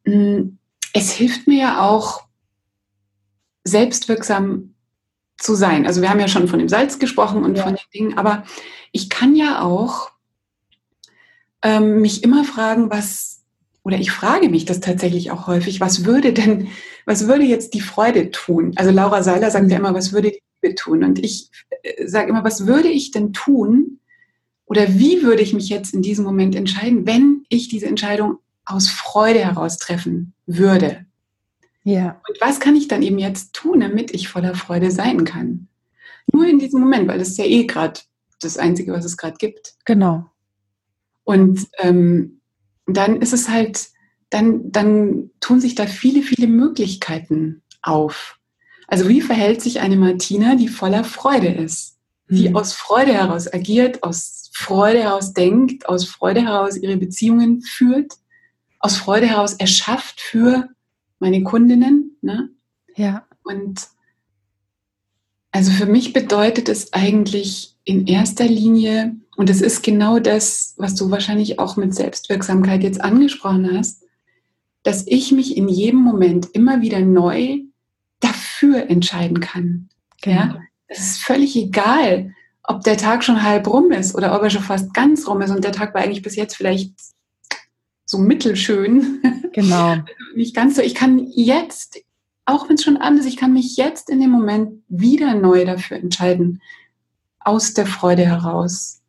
mh, 0.04 0.16
mm, 0.16 0.57
es 0.98 1.12
hilft 1.12 1.46
mir 1.46 1.58
ja 1.58 1.88
auch, 1.88 2.24
selbstwirksam 3.64 4.74
zu 5.37 5.54
sein. 5.54 5.87
Also 5.87 6.02
wir 6.02 6.11
haben 6.11 6.20
ja 6.20 6.28
schon 6.28 6.48
von 6.48 6.58
dem 6.58 6.68
Salz 6.68 6.98
gesprochen 6.98 7.44
und 7.44 7.56
ja. 7.56 7.62
von 7.62 7.74
den 7.74 7.84
Dingen, 7.94 8.18
aber 8.18 8.44
ich 8.92 9.08
kann 9.08 9.37
ja 9.37 9.62
auch 9.62 10.11
ähm, 11.62 12.00
mich 12.00 12.24
immer 12.24 12.44
fragen, 12.44 12.90
was, 12.90 13.42
oder 13.82 13.98
ich 13.98 14.11
frage 14.11 14.48
mich 14.48 14.64
das 14.64 14.80
tatsächlich 14.80 15.30
auch 15.30 15.46
häufig, 15.46 15.80
was 15.80 16.04
würde 16.04 16.32
denn, 16.32 16.68
was 17.04 17.28
würde 17.28 17.44
jetzt 17.44 17.74
die 17.74 17.80
Freude 17.80 18.30
tun? 18.30 18.72
Also 18.76 18.90
Laura 18.90 19.22
Seiler 19.22 19.50
sagt 19.50 19.70
ja 19.70 19.78
mhm. 19.78 19.84
immer, 19.84 19.94
was 19.94 20.12
würde 20.12 20.30
die 20.30 20.42
Liebe 20.62 20.74
tun? 20.74 21.04
Und 21.04 21.18
ich 21.18 21.50
äh, 21.82 22.06
sage 22.06 22.30
immer, 22.30 22.42
was 22.42 22.66
würde 22.66 22.88
ich 22.88 23.11
denn 23.11 23.32
tun? 23.32 24.00
Oder 24.64 24.98
wie 24.98 25.22
würde 25.22 25.42
ich 25.42 25.54
mich 25.54 25.68
jetzt 25.68 25.94
in 25.94 26.02
diesem 26.02 26.24
Moment 26.24 26.54
entscheiden, 26.54 27.06
wenn 27.06 27.44
ich 27.48 27.68
diese 27.68 27.87
Entscheidung 27.87 28.38
aus 28.64 28.88
Freude 28.88 29.40
heraus 29.40 29.78
treffen 29.78 30.34
würde? 30.48 31.06
Ja. 31.84 32.20
Und 32.28 32.40
was 32.40 32.58
kann 32.58 32.74
ich 32.74 32.88
dann 32.88 33.02
eben 33.02 33.18
jetzt 33.18 33.52
tun, 33.52 33.80
damit 33.80 34.12
ich 34.12 34.28
voller 34.28 34.54
Freude 34.54 34.90
sein 34.90 35.24
kann? 35.24 35.68
Nur 36.32 36.46
in 36.46 36.58
diesem 36.58 36.80
Moment, 36.80 37.08
weil 37.08 37.18
das 37.18 37.28
ist 37.28 37.38
ja 37.38 37.44
eh 37.44 37.64
gerade 37.64 38.00
das 38.40 38.58
Einzige, 38.58 38.92
was 38.92 39.04
es 39.04 39.16
gerade 39.16 39.37
gibt. 39.38 39.74
Genau. 39.84 40.26
Und 41.24 41.68
ähm, 41.78 42.40
dann 42.87 43.20
ist 43.20 43.32
es 43.32 43.48
halt, 43.48 43.88
dann, 44.30 44.72
dann 44.72 45.30
tun 45.40 45.61
sich 45.61 45.74
da 45.74 45.87
viele, 45.87 46.22
viele 46.22 46.46
Möglichkeiten 46.46 47.62
auf. 47.82 48.38
Also 48.87 49.08
wie 49.08 49.20
verhält 49.20 49.61
sich 49.61 49.80
eine 49.80 49.96
Martina, 49.96 50.56
die 50.56 50.68
voller 50.68 51.04
Freude 51.04 51.48
ist, 51.48 51.98
die 52.30 52.50
mhm. 52.50 52.56
aus 52.56 52.72
Freude 52.72 53.12
heraus 53.12 53.52
agiert, 53.52 54.02
aus 54.02 54.50
Freude 54.54 55.02
heraus 55.02 55.34
denkt, 55.34 55.88
aus 55.88 56.06
Freude 56.06 56.42
heraus 56.42 56.76
ihre 56.76 56.96
Beziehungen 56.96 57.61
führt, 57.62 58.14
aus 58.78 58.96
Freude 58.96 59.26
heraus 59.26 59.54
erschafft 59.54 60.20
für 60.20 60.68
meine 61.18 61.42
Kundinnen. 61.42 62.16
Ne? 62.22 62.50
Ja. 62.96 63.26
Und 63.42 63.88
also 65.50 65.72
für 65.72 65.86
mich 65.86 66.12
bedeutet 66.12 66.68
es 66.68 66.92
eigentlich 66.92 67.76
in 67.84 68.06
erster 68.06 68.44
Linie, 68.44 69.16
und 69.38 69.48
es 69.48 69.60
ist 69.60 69.84
genau 69.84 70.18
das, 70.18 70.74
was 70.78 70.96
du 70.96 71.12
wahrscheinlich 71.12 71.60
auch 71.60 71.76
mit 71.76 71.94
Selbstwirksamkeit 71.94 72.82
jetzt 72.82 73.00
angesprochen 73.00 73.70
hast, 73.78 74.02
dass 74.82 75.06
ich 75.06 75.30
mich 75.30 75.56
in 75.56 75.68
jedem 75.68 76.00
Moment 76.00 76.48
immer 76.54 76.80
wieder 76.80 76.98
neu 76.98 77.60
dafür 78.18 78.90
entscheiden 78.90 79.38
kann. 79.38 79.90
Genau. 80.22 80.40
Ja? 80.40 80.60
Es 80.88 80.98
ist 80.98 81.22
völlig 81.22 81.54
egal, 81.54 82.34
ob 82.64 82.82
der 82.82 82.96
Tag 82.96 83.22
schon 83.22 83.44
halb 83.44 83.68
rum 83.68 83.92
ist 83.92 84.16
oder 84.16 84.34
ob 84.34 84.42
er 84.42 84.50
schon 84.50 84.62
fast 84.62 84.92
ganz 84.92 85.28
rum 85.28 85.40
ist 85.40 85.52
und 85.52 85.62
der 85.62 85.70
Tag 85.70 85.94
war 85.94 86.02
eigentlich 86.02 86.22
bis 86.22 86.34
jetzt 86.34 86.56
vielleicht 86.56 86.94
so 88.08 88.18
mittelschön. 88.18 89.22
Genau. 89.52 89.96
Nicht 90.34 90.56
ganz 90.56 90.76
so. 90.76 90.82
Ich 90.82 90.94
kann 90.94 91.26
jetzt, 91.30 91.98
auch 92.46 92.68
wenn 92.68 92.76
es 92.76 92.82
schon 92.82 92.96
anders 92.96 93.26
ist, 93.26 93.32
ich 93.32 93.38
kann 93.38 93.52
mich 93.52 93.76
jetzt 93.76 94.08
in 94.08 94.18
dem 94.20 94.30
Moment 94.30 94.82
wieder 94.88 95.34
neu 95.34 95.64
dafür 95.64 95.98
entscheiden, 95.98 96.62
aus 97.38 97.74
der 97.74 97.86
Freude 97.86 98.24
heraus 98.26 99.02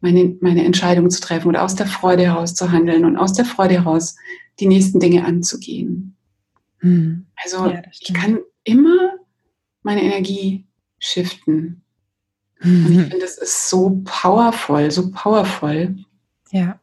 meine, 0.00 0.36
meine 0.40 0.64
Entscheidung 0.64 1.08
zu 1.10 1.20
treffen 1.20 1.48
oder 1.48 1.62
aus 1.62 1.74
der 1.74 1.86
Freude 1.86 2.24
heraus 2.24 2.54
zu 2.54 2.70
handeln 2.70 3.04
und 3.06 3.16
aus 3.16 3.32
der 3.32 3.46
Freude 3.46 3.74
heraus 3.74 4.16
die 4.60 4.66
nächsten 4.66 5.00
Dinge 5.00 5.24
anzugehen. 5.24 6.14
Hm. 6.80 7.26
Also 7.42 7.66
ja, 7.66 7.82
ich 7.90 8.12
kann 8.12 8.40
immer 8.64 9.14
meine 9.82 10.02
Energie 10.02 10.66
shiften. 10.98 11.82
Mhm. 12.60 12.86
Und 12.86 12.92
ich 12.92 13.00
finde, 13.00 13.18
das 13.20 13.38
ist 13.38 13.70
so 13.70 14.02
powerful, 14.04 14.90
so 14.90 15.10
powerful. 15.10 15.96
Ja. 16.50 16.80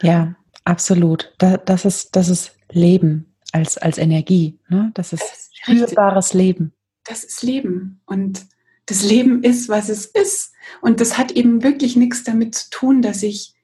Ja, 0.00 0.36
absolut. 0.68 1.32
das, 1.38 1.84
ist, 1.84 2.16
das 2.16 2.28
ist 2.28 2.52
Leben 2.70 3.34
als, 3.52 3.78
als 3.78 3.98
Energie. 3.98 4.58
Ne? 4.68 4.90
Das 4.94 5.12
ist, 5.12 5.22
das 5.22 5.38
ist 5.38 5.58
spürbares 5.58 6.34
Leben. 6.34 6.72
Das 7.04 7.24
ist 7.24 7.42
Leben. 7.42 8.00
Und 8.06 8.46
das 8.86 9.04
Leben 9.04 9.42
ist, 9.42 9.68
was 9.68 9.88
es 9.88 10.06
ist. 10.06 10.52
Und 10.80 11.00
das 11.00 11.18
hat 11.18 11.32
eben 11.32 11.62
wirklich 11.62 11.96
nichts 11.96 12.24
damit 12.24 12.54
zu 12.54 12.70
tun, 12.70 13.02
dass 13.02 13.22
ich 13.22 13.54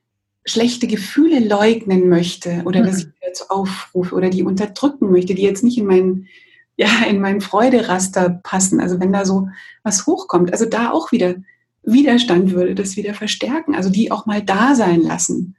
schlechte 0.46 0.86
Gefühle 0.86 1.40
leugnen 1.40 2.08
möchte 2.08 2.62
oder 2.64 2.80
mhm. 2.82 2.86
dass 2.86 2.98
ich 2.98 3.06
dazu 3.22 3.44
aufrufe 3.48 4.14
oder 4.14 4.28
die 4.28 4.42
unterdrücken 4.42 5.10
möchte, 5.10 5.34
die 5.34 5.42
jetzt 5.42 5.64
nicht 5.64 5.78
in 5.78 5.86
meinen 5.86 6.28
ja, 6.76 6.88
in 7.08 7.20
meinen 7.20 7.40
Freuderaster 7.40 8.40
passen. 8.42 8.80
Also 8.80 8.98
wenn 8.98 9.12
da 9.12 9.24
so 9.24 9.48
was 9.84 10.06
hochkommt, 10.06 10.52
also 10.52 10.64
da 10.64 10.90
auch 10.90 11.12
wieder 11.12 11.36
Widerstand 11.84 12.50
würde 12.50 12.74
das 12.74 12.96
wieder 12.96 13.14
verstärken, 13.14 13.76
also 13.76 13.90
die 13.90 14.10
auch 14.10 14.26
mal 14.26 14.42
da 14.42 14.74
sein 14.74 15.00
lassen 15.00 15.54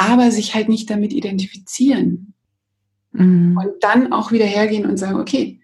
aber 0.00 0.30
sich 0.30 0.54
halt 0.54 0.70
nicht 0.70 0.88
damit 0.88 1.12
identifizieren. 1.12 2.32
Mhm. 3.12 3.58
Und 3.58 3.72
dann 3.82 4.14
auch 4.14 4.32
wieder 4.32 4.46
hergehen 4.46 4.86
und 4.86 4.96
sagen, 4.96 5.20
okay, 5.20 5.60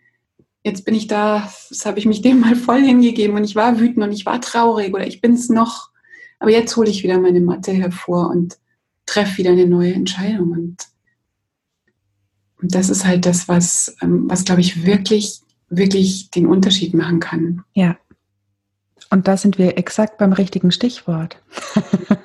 jetzt 0.62 0.84
bin 0.84 0.94
ich 0.94 1.06
da, 1.06 1.50
das 1.70 1.86
habe 1.86 1.98
ich 1.98 2.04
mich 2.04 2.20
dem 2.20 2.40
mal 2.40 2.54
voll 2.54 2.82
hingegeben 2.82 3.34
und 3.34 3.44
ich 3.44 3.56
war 3.56 3.80
wütend 3.80 4.04
und 4.04 4.12
ich 4.12 4.26
war 4.26 4.38
traurig 4.42 4.92
oder 4.92 5.06
ich 5.06 5.22
bin 5.22 5.32
es 5.32 5.48
noch, 5.48 5.90
aber 6.38 6.50
jetzt 6.50 6.76
hole 6.76 6.90
ich 6.90 7.02
wieder 7.02 7.18
meine 7.18 7.40
Matte 7.40 7.72
hervor 7.72 8.28
und 8.28 8.58
treffe 9.06 9.38
wieder 9.38 9.52
eine 9.52 9.66
neue 9.66 9.94
Entscheidung. 9.94 10.50
Und, 10.50 10.86
und 12.60 12.74
das 12.74 12.90
ist 12.90 13.06
halt 13.06 13.24
das, 13.24 13.48
was, 13.48 13.96
ähm, 14.02 14.28
was 14.28 14.44
glaube 14.44 14.60
ich, 14.60 14.84
wirklich, 14.84 15.40
wirklich 15.70 16.30
den 16.30 16.46
Unterschied 16.46 16.92
machen 16.92 17.20
kann. 17.20 17.64
Ja. 17.72 17.96
Und 19.08 19.28
da 19.28 19.38
sind 19.38 19.56
wir 19.56 19.78
exakt 19.78 20.18
beim 20.18 20.34
richtigen 20.34 20.72
Stichwort. 20.72 21.40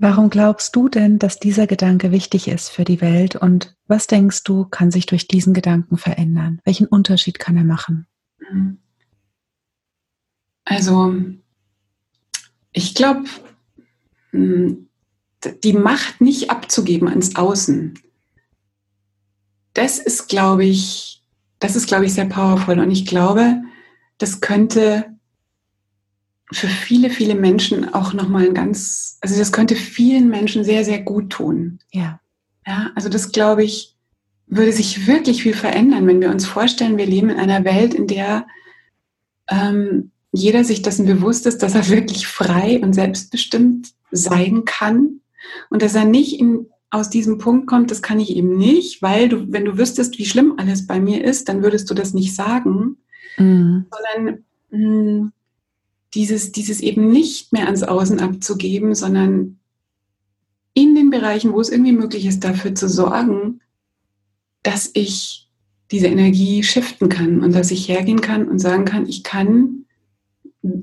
Warum 0.00 0.30
glaubst 0.30 0.76
du 0.76 0.88
denn, 0.88 1.18
dass 1.18 1.40
dieser 1.40 1.66
Gedanke 1.66 2.12
wichtig 2.12 2.46
ist 2.46 2.68
für 2.68 2.84
die 2.84 3.00
Welt 3.00 3.34
und 3.34 3.76
was 3.88 4.06
denkst 4.06 4.44
du, 4.44 4.64
kann 4.64 4.92
sich 4.92 5.06
durch 5.06 5.26
diesen 5.26 5.54
Gedanken 5.54 5.98
verändern? 5.98 6.60
Welchen 6.64 6.86
Unterschied 6.86 7.40
kann 7.40 7.56
er 7.56 7.64
machen? 7.64 8.06
Also, 10.64 11.16
ich 12.70 12.94
glaube, 12.94 13.24
hm, 14.30 14.88
die 15.64 15.72
Macht 15.72 16.20
nicht 16.20 16.50
abzugeben 16.50 17.08
ans 17.08 17.34
Außen, 17.34 17.98
das 19.74 19.98
ist, 19.98 20.28
glaube 20.28 20.64
ich, 20.64 21.24
das 21.58 21.74
ist, 21.74 21.88
glaube 21.88 22.06
ich, 22.06 22.14
sehr 22.14 22.26
powerful. 22.26 22.78
Und 22.78 22.92
ich 22.92 23.04
glaube, 23.04 23.62
das 24.18 24.40
könnte 24.40 25.17
für 26.52 26.68
viele, 26.68 27.10
viele 27.10 27.34
Menschen 27.34 27.92
auch 27.92 28.12
nochmal 28.12 28.46
ein 28.46 28.54
ganz, 28.54 29.18
also 29.20 29.38
das 29.38 29.52
könnte 29.52 29.76
vielen 29.76 30.28
Menschen 30.28 30.64
sehr, 30.64 30.84
sehr 30.84 31.00
gut 31.02 31.30
tun. 31.30 31.80
Ja. 31.92 32.20
Ja, 32.66 32.90
also 32.94 33.08
das 33.08 33.32
glaube 33.32 33.64
ich, 33.64 33.96
würde 34.46 34.72
sich 34.72 35.06
wirklich 35.06 35.42
viel 35.42 35.54
verändern, 35.54 36.06
wenn 36.06 36.20
wir 36.20 36.30
uns 36.30 36.46
vorstellen, 36.46 36.98
wir 36.98 37.06
leben 37.06 37.30
in 37.30 37.38
einer 37.38 37.64
Welt, 37.64 37.94
in 37.94 38.06
der 38.06 38.46
ähm, 39.48 40.10
jeder 40.32 40.64
sich 40.64 40.82
dessen 40.82 41.06
bewusst 41.06 41.46
ist, 41.46 41.62
dass 41.62 41.74
er 41.74 41.88
wirklich 41.88 42.26
frei 42.26 42.80
und 42.82 42.92
selbstbestimmt 42.92 43.92
sein 44.10 44.64
kann 44.64 45.20
und 45.70 45.82
dass 45.82 45.94
er 45.94 46.04
nicht 46.04 46.38
in, 46.38 46.66
aus 46.90 47.10
diesem 47.10 47.38
Punkt 47.38 47.66
kommt, 47.66 47.90
das 47.90 48.02
kann 48.02 48.20
ich 48.20 48.36
eben 48.36 48.56
nicht, 48.56 49.02
weil 49.02 49.28
du, 49.28 49.52
wenn 49.52 49.64
du 49.64 49.78
wüsstest, 49.78 50.18
wie 50.18 50.26
schlimm 50.26 50.54
alles 50.56 50.86
bei 50.86 51.00
mir 51.00 51.24
ist, 51.24 51.48
dann 51.48 51.62
würdest 51.62 51.90
du 51.90 51.94
das 51.94 52.14
nicht 52.14 52.34
sagen, 52.34 52.98
mhm. 53.36 53.86
sondern 53.90 54.44
mh, 54.70 54.78
hm, 54.78 55.32
dieses, 56.14 56.52
dieses 56.52 56.80
eben 56.80 57.10
nicht 57.10 57.52
mehr 57.52 57.66
ans 57.66 57.82
Außen 57.82 58.20
abzugeben, 58.20 58.94
sondern 58.94 59.58
in 60.74 60.94
den 60.94 61.10
Bereichen, 61.10 61.52
wo 61.52 61.60
es 61.60 61.70
irgendwie 61.70 61.92
möglich 61.92 62.26
ist, 62.26 62.44
dafür 62.44 62.74
zu 62.74 62.88
sorgen, 62.88 63.60
dass 64.62 64.90
ich 64.94 65.48
diese 65.90 66.06
Energie 66.06 66.62
shiften 66.62 67.08
kann 67.08 67.42
und 67.42 67.52
dass 67.54 67.70
ich 67.70 67.88
hergehen 67.88 68.20
kann 68.20 68.48
und 68.48 68.58
sagen 68.58 68.84
kann, 68.84 69.06
ich 69.06 69.22
kann 69.24 69.86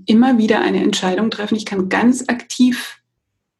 immer 0.05 0.38
wieder 0.38 0.61
eine 0.61 0.81
Entscheidung 0.83 1.29
treffen, 1.29 1.55
ich 1.55 1.65
kann 1.65 1.89
ganz 1.89 2.25
aktiv 2.27 3.01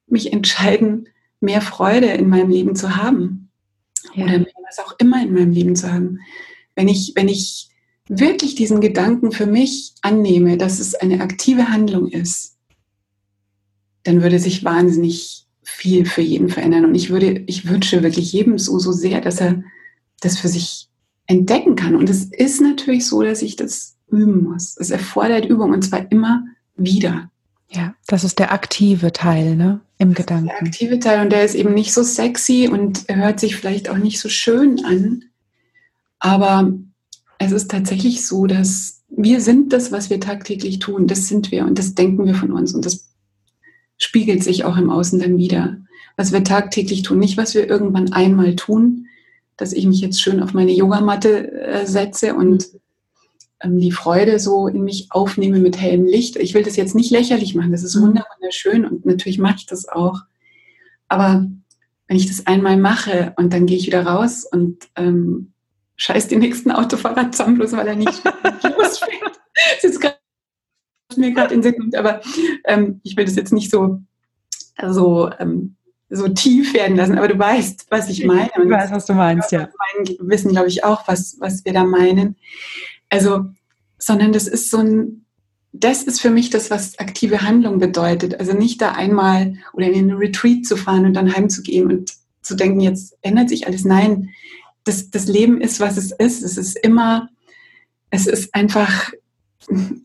mich 0.08 0.34
entscheiden, 0.34 1.10
mehr 1.40 1.62
Freude 1.62 2.08
in 2.08 2.30
meinem 2.30 2.50
Leben 2.50 2.76
zu 2.76 2.96
haben 2.96 3.50
ja. 4.14 4.26
oder 4.26 4.46
was 4.68 4.80
auch 4.80 4.96
immer 5.00 5.22
in 5.22 5.34
meinem 5.34 5.52
Leben 5.52 5.76
zu 5.76 5.92
haben. 5.92 6.20
Wenn 6.76 6.88
ich, 6.88 7.14
wenn 7.16 7.28
ich 7.28 7.70
wirklich 8.08 8.56
diesen 8.56 8.82
Gedanken 8.82 9.32
für 9.32 9.46
mich 9.46 9.94
annehme, 10.02 10.58
dass 10.58 10.80
es 10.80 10.96
eine 10.96 11.22
aktive 11.22 11.70
Handlung 11.70 12.10
ist, 12.10 12.56
dann 14.04 14.22
würde 14.22 14.40
sich 14.40 14.64
wahnsinnig 14.64 15.48
viel 15.64 16.06
für 16.06 16.22
jeden 16.22 16.50
verändern. 16.50 16.86
Und 16.86 16.96
ich 16.96 17.10
würde, 17.10 17.44
ich 17.48 17.68
wünsche 17.68 18.04
wirklich 18.04 18.32
jedem 18.32 18.60
so, 18.60 18.78
so 18.78 18.92
sehr, 18.92 19.22
dass 19.22 19.42
er 19.42 19.64
das 20.22 20.38
für 20.38 20.48
sich 20.48 20.88
entdecken 21.28 21.76
kann. 21.76 21.96
Und 21.96 22.10
es 22.10 22.26
ist 22.26 22.62
natürlich 22.62 23.08
so, 23.08 23.24
dass 23.24 23.42
ich 23.42 23.56
das 23.56 23.96
üben 24.10 24.44
muss. 24.44 24.78
Es 24.78 24.92
erfordert 24.92 25.46
Übung 25.46 25.72
und 25.72 25.82
zwar 25.82 26.12
immer 26.12 26.46
wieder. 26.76 27.32
Ja, 27.70 27.96
das 28.08 28.24
ist 28.24 28.38
der 28.38 28.54
aktive 28.54 29.12
Teil, 29.12 29.56
ne? 29.56 29.82
Im 29.98 30.10
das 30.14 30.18
Gedanken. 30.18 30.48
der 30.48 30.62
aktive 30.62 31.00
Teil 31.00 31.22
und 31.22 31.32
der 31.32 31.46
ist 31.46 31.56
eben 31.56 31.74
nicht 31.74 31.94
so 31.94 32.04
sexy 32.04 32.70
und 32.72 33.06
hört 33.08 33.40
sich 33.40 33.56
vielleicht 33.56 33.90
auch 33.90 33.98
nicht 33.98 34.20
so 34.20 34.30
schön 34.30 34.84
an. 34.86 35.24
Aber 36.20 36.74
es 37.40 37.52
ist 37.52 37.72
tatsächlich 37.72 38.26
so, 38.26 38.46
dass 38.48 39.04
wir 39.10 39.42
sind 39.42 39.74
das, 39.74 39.92
was 39.92 40.10
wir 40.10 40.20
tagtäglich 40.20 40.80
tun. 40.80 41.08
Das 41.08 41.28
sind 41.28 41.52
wir 41.52 41.66
und 41.66 41.80
das 41.80 41.96
denken 41.96 42.26
wir 42.26 42.36
von 42.36 42.52
uns 42.52 42.74
und 42.74 42.86
das 42.86 43.10
spiegelt 43.98 44.44
sich 44.44 44.66
auch 44.66 44.78
im 44.78 44.90
Außen 44.90 45.20
dann 45.20 45.38
wieder. 45.38 45.78
Was 46.18 46.32
wir 46.32 46.44
tagtäglich 46.44 47.02
tun, 47.02 47.20
nicht 47.20 47.38
was 47.38 47.56
wir 47.56 47.70
irgendwann 47.70 48.14
einmal 48.14 48.56
tun, 48.56 49.08
dass 49.58 49.74
ich 49.74 49.86
mich 49.86 50.02
jetzt 50.02 50.22
schön 50.22 50.42
auf 50.42 50.54
meine 50.54 50.72
Yogamatte 50.72 51.52
äh, 51.52 51.86
setze 51.86 52.36
und 52.36 52.68
ähm, 53.62 53.80
die 53.80 53.92
Freude 53.92 54.40
so 54.40 54.68
in 54.68 54.84
mich 54.84 55.08
aufnehme 55.12 55.60
mit 55.60 55.80
hellem 55.80 56.06
Licht. 56.06 56.36
Ich 56.38 56.54
will 56.54 56.64
das 56.64 56.76
jetzt 56.76 56.96
nicht 56.96 57.12
lächerlich 57.12 57.56
machen, 57.56 57.72
das 57.72 57.84
ist 57.84 57.96
mhm. 57.96 58.20
wunderschön 58.38 58.86
und 58.86 59.06
natürlich 59.06 59.40
mache 59.40 59.56
ich 59.60 59.66
das 59.66 59.88
auch. 59.88 60.22
Aber 61.08 61.50
wenn 62.08 62.18
ich 62.18 62.28
das 62.28 62.48
einmal 62.48 62.78
mache 62.78 63.34
und 63.38 63.54
dann 63.54 63.66
gehe 63.66 63.78
ich 63.78 63.88
wieder 63.88 64.06
raus 64.06 64.46
und 64.50 64.88
ähm, 64.96 65.54
scheiß 65.98 66.28
den 66.28 66.40
nächsten 66.40 66.72
Autofahrer 66.72 67.32
zusammen, 67.32 67.56
bloß 67.56 67.74
weil 67.74 67.88
er 67.88 67.96
nicht 67.96 68.24
losfährt. 68.78 69.40
Das 69.82 69.84
ist 69.84 70.02
grad, 70.02 70.20
mir 71.16 71.32
gerade 71.32 71.54
in 71.54 71.64
Sinn 71.64 71.78
kommt, 71.78 71.96
aber 71.96 72.22
ähm, 72.66 73.00
ich 73.04 73.16
will 73.16 73.26
das 73.26 73.36
jetzt 73.36 73.54
nicht 73.54 73.72
so, 73.72 74.02
so, 74.90 75.30
ähm, 75.40 75.76
so 76.10 76.28
tief 76.28 76.74
werden 76.74 76.98
lassen, 76.98 77.18
aber 77.18 77.28
du 77.28 77.40
weißt, 77.40 77.88
was 77.90 78.10
ich 78.10 78.26
meine. 78.26 78.50
Ich 78.62 78.70
weiß, 78.70 78.92
was 78.92 79.06
du 79.06 79.14
meinst, 79.14 79.52
ja. 79.52 79.70
Wir 80.04 80.18
wissen, 80.20 80.52
glaube 80.52 80.68
ich, 80.68 80.84
auch, 80.84 81.08
was, 81.08 81.38
was 81.40 81.64
wir 81.66 81.74
da 81.74 81.84
meinen. 81.84 82.36
Also, 83.10 83.46
sondern 83.98 84.34
das 84.34 84.48
ist 84.48 84.70
so 84.70 84.78
ein, 84.78 85.26
das 85.72 86.04
ist 86.04 86.22
für 86.22 86.30
mich 86.30 86.50
das, 86.50 86.70
was 86.72 87.00
aktive 87.00 87.42
Handlung 87.42 87.80
bedeutet. 87.80 88.40
Also 88.40 88.54
nicht 88.54 88.82
da 88.82 88.92
einmal 88.92 89.56
oder 89.74 89.88
in 89.88 89.96
einen 89.96 90.18
Retreat 90.18 90.66
zu 90.66 90.78
fahren 90.78 91.06
und 91.06 91.14
dann 91.14 91.36
heimzugehen 91.36 91.92
und 91.92 92.14
zu 92.42 92.56
denken, 92.56 92.80
jetzt 92.80 93.18
ändert 93.22 93.50
sich 93.50 93.68
alles. 93.68 93.84
Nein, 93.84 94.30
das, 94.86 95.10
das 95.10 95.26
Leben 95.26 95.60
ist, 95.60 95.80
was 95.80 95.98
es 95.98 96.12
ist. 96.12 96.42
Es 96.42 96.58
ist 96.58 96.78
immer, 96.78 97.30
es 98.10 98.28
ist 98.28 98.56
einfach, 98.56 99.12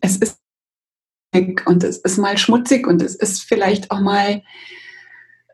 es 0.01 0.17
ist 0.17 0.39
und 1.65 1.85
es 1.85 1.99
ist 1.99 2.19
mal 2.19 2.37
schmutzig 2.37 2.89
und 2.89 3.01
es 3.03 3.15
ist 3.15 3.43
vielleicht 3.43 3.93
auch 3.93 4.01
mal 4.01 4.43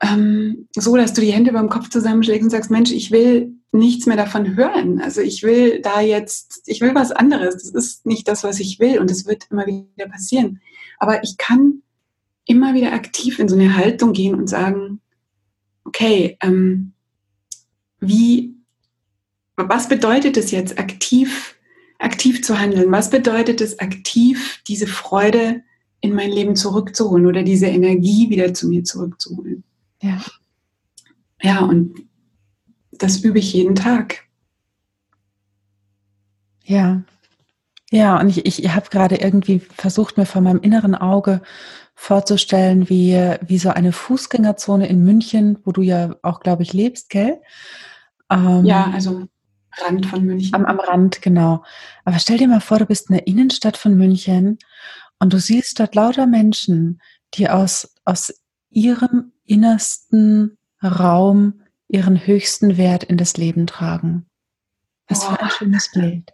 ähm, 0.00 0.68
so, 0.74 0.96
dass 0.96 1.12
du 1.12 1.20
die 1.20 1.32
Hände 1.32 1.52
beim 1.52 1.68
Kopf 1.68 1.90
zusammenschlägst 1.90 2.44
und 2.44 2.50
sagst, 2.50 2.70
Mensch, 2.70 2.92
ich 2.92 3.10
will 3.10 3.52
nichts 3.72 4.06
mehr 4.06 4.16
davon 4.16 4.56
hören. 4.56 5.00
Also 5.00 5.20
ich 5.20 5.42
will 5.42 5.80
da 5.82 6.00
jetzt, 6.00 6.62
ich 6.66 6.80
will 6.80 6.94
was 6.94 7.12
anderes. 7.12 7.56
Das 7.56 7.74
ist 7.74 8.06
nicht 8.06 8.26
das, 8.26 8.42
was 8.42 8.58
ich 8.58 8.80
will 8.80 8.98
und 8.98 9.10
es 9.10 9.26
wird 9.26 9.48
immer 9.50 9.66
wieder 9.66 10.08
passieren. 10.08 10.60
Aber 10.98 11.22
ich 11.22 11.36
kann 11.36 11.82
immer 12.46 12.74
wieder 12.74 12.92
aktiv 12.92 13.38
in 13.38 13.48
so 13.48 13.56
eine 13.56 13.76
Haltung 13.76 14.12
gehen 14.12 14.34
und 14.34 14.48
sagen, 14.48 15.00
okay, 15.84 16.38
ähm, 16.40 16.92
wie, 18.00 18.55
was 19.56 19.88
bedeutet 19.88 20.36
es 20.36 20.50
jetzt, 20.50 20.78
aktiv, 20.78 21.56
aktiv 21.98 22.42
zu 22.42 22.58
handeln? 22.58 22.92
Was 22.92 23.10
bedeutet 23.10 23.60
es, 23.60 23.78
aktiv 23.78 24.62
diese 24.68 24.86
Freude 24.86 25.62
in 26.00 26.14
mein 26.14 26.30
Leben 26.30 26.56
zurückzuholen 26.56 27.26
oder 27.26 27.42
diese 27.42 27.66
Energie 27.66 28.30
wieder 28.30 28.52
zu 28.54 28.68
mir 28.68 28.84
zurückzuholen? 28.84 29.64
Ja. 30.02 30.20
Ja, 31.42 31.60
und 31.60 32.06
das 32.92 33.18
übe 33.18 33.38
ich 33.38 33.52
jeden 33.52 33.74
Tag. 33.74 34.24
Ja. 36.64 37.02
Ja, 37.90 38.18
und 38.18 38.28
ich, 38.28 38.44
ich 38.44 38.74
habe 38.74 38.90
gerade 38.90 39.16
irgendwie 39.16 39.60
versucht, 39.60 40.16
mir 40.16 40.26
vor 40.26 40.42
meinem 40.42 40.60
inneren 40.60 40.94
Auge 40.94 41.40
vorzustellen, 41.94 42.88
wie, 42.90 43.14
wie 43.46 43.58
so 43.58 43.70
eine 43.70 43.92
Fußgängerzone 43.92 44.88
in 44.88 45.04
München, 45.04 45.58
wo 45.64 45.72
du 45.72 45.82
ja 45.82 46.16
auch, 46.22 46.40
glaube 46.40 46.62
ich, 46.62 46.72
lebst, 46.72 47.10
gell? 47.10 47.40
Ähm, 48.30 48.64
ja, 48.64 48.90
also 48.92 49.28
Rand 49.78 50.06
von 50.06 50.24
München. 50.24 50.54
Am, 50.54 50.64
am 50.64 50.80
Rand, 50.80 51.22
genau. 51.22 51.62
Aber 52.04 52.18
stell 52.18 52.38
dir 52.38 52.48
mal 52.48 52.60
vor, 52.60 52.78
du 52.78 52.86
bist 52.86 53.10
in 53.10 53.16
der 53.16 53.26
Innenstadt 53.26 53.76
von 53.76 53.96
München 53.96 54.58
und 55.18 55.32
du 55.32 55.38
siehst 55.38 55.80
dort 55.80 55.94
lauter 55.94 56.26
Menschen, 56.26 57.00
die 57.34 57.48
aus, 57.48 57.94
aus 58.04 58.32
ihrem 58.70 59.32
innersten 59.44 60.58
Raum 60.82 61.62
ihren 61.88 62.26
höchsten 62.26 62.76
Wert 62.76 63.04
in 63.04 63.16
das 63.16 63.36
Leben 63.36 63.66
tragen. 63.66 64.26
Was 65.08 65.24
für 65.24 65.40
ein 65.40 65.50
schönes 65.50 65.90
Bild. 65.92 66.32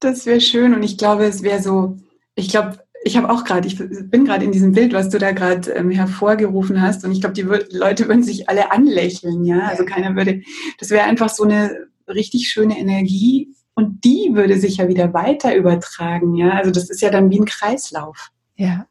Das 0.00 0.26
wäre 0.26 0.40
schön 0.40 0.74
und 0.74 0.82
ich 0.82 0.98
glaube, 0.98 1.24
es 1.24 1.42
wäre 1.42 1.60
so, 1.60 1.96
ich 2.36 2.48
glaube, 2.48 2.78
ich 3.02 3.16
habe 3.16 3.30
auch 3.30 3.44
gerade, 3.44 3.66
ich 3.66 3.76
bin 3.78 4.24
gerade 4.24 4.44
in 4.44 4.52
diesem 4.52 4.72
Bild, 4.72 4.92
was 4.92 5.08
du 5.08 5.18
da 5.18 5.32
gerade 5.32 5.70
ähm, 5.72 5.90
hervorgerufen 5.90 6.80
hast 6.80 7.04
und 7.04 7.12
ich 7.12 7.20
glaube, 7.20 7.34
die 7.34 7.76
Leute 7.76 8.06
würden 8.06 8.22
sich 8.22 8.48
alle 8.48 8.70
anlächeln, 8.70 9.44
ja, 9.44 9.66
also 9.66 9.84
keiner 9.84 10.14
würde, 10.14 10.42
das 10.78 10.90
wäre 10.90 11.04
einfach 11.04 11.28
so 11.28 11.44
eine 11.44 11.87
richtig 12.08 12.48
schöne 12.48 12.78
Energie 12.78 13.48
und 13.74 14.04
die 14.04 14.30
würde 14.32 14.58
sich 14.58 14.78
ja 14.78 14.88
wieder 14.88 15.14
weiter 15.14 15.54
übertragen, 15.54 16.34
ja, 16.34 16.50
also 16.50 16.70
das 16.70 16.90
ist 16.90 17.00
ja 17.00 17.10
dann 17.10 17.30
wie 17.30 17.38
ein 17.38 17.44
Kreislauf. 17.44 18.30
Ja. 18.56 18.86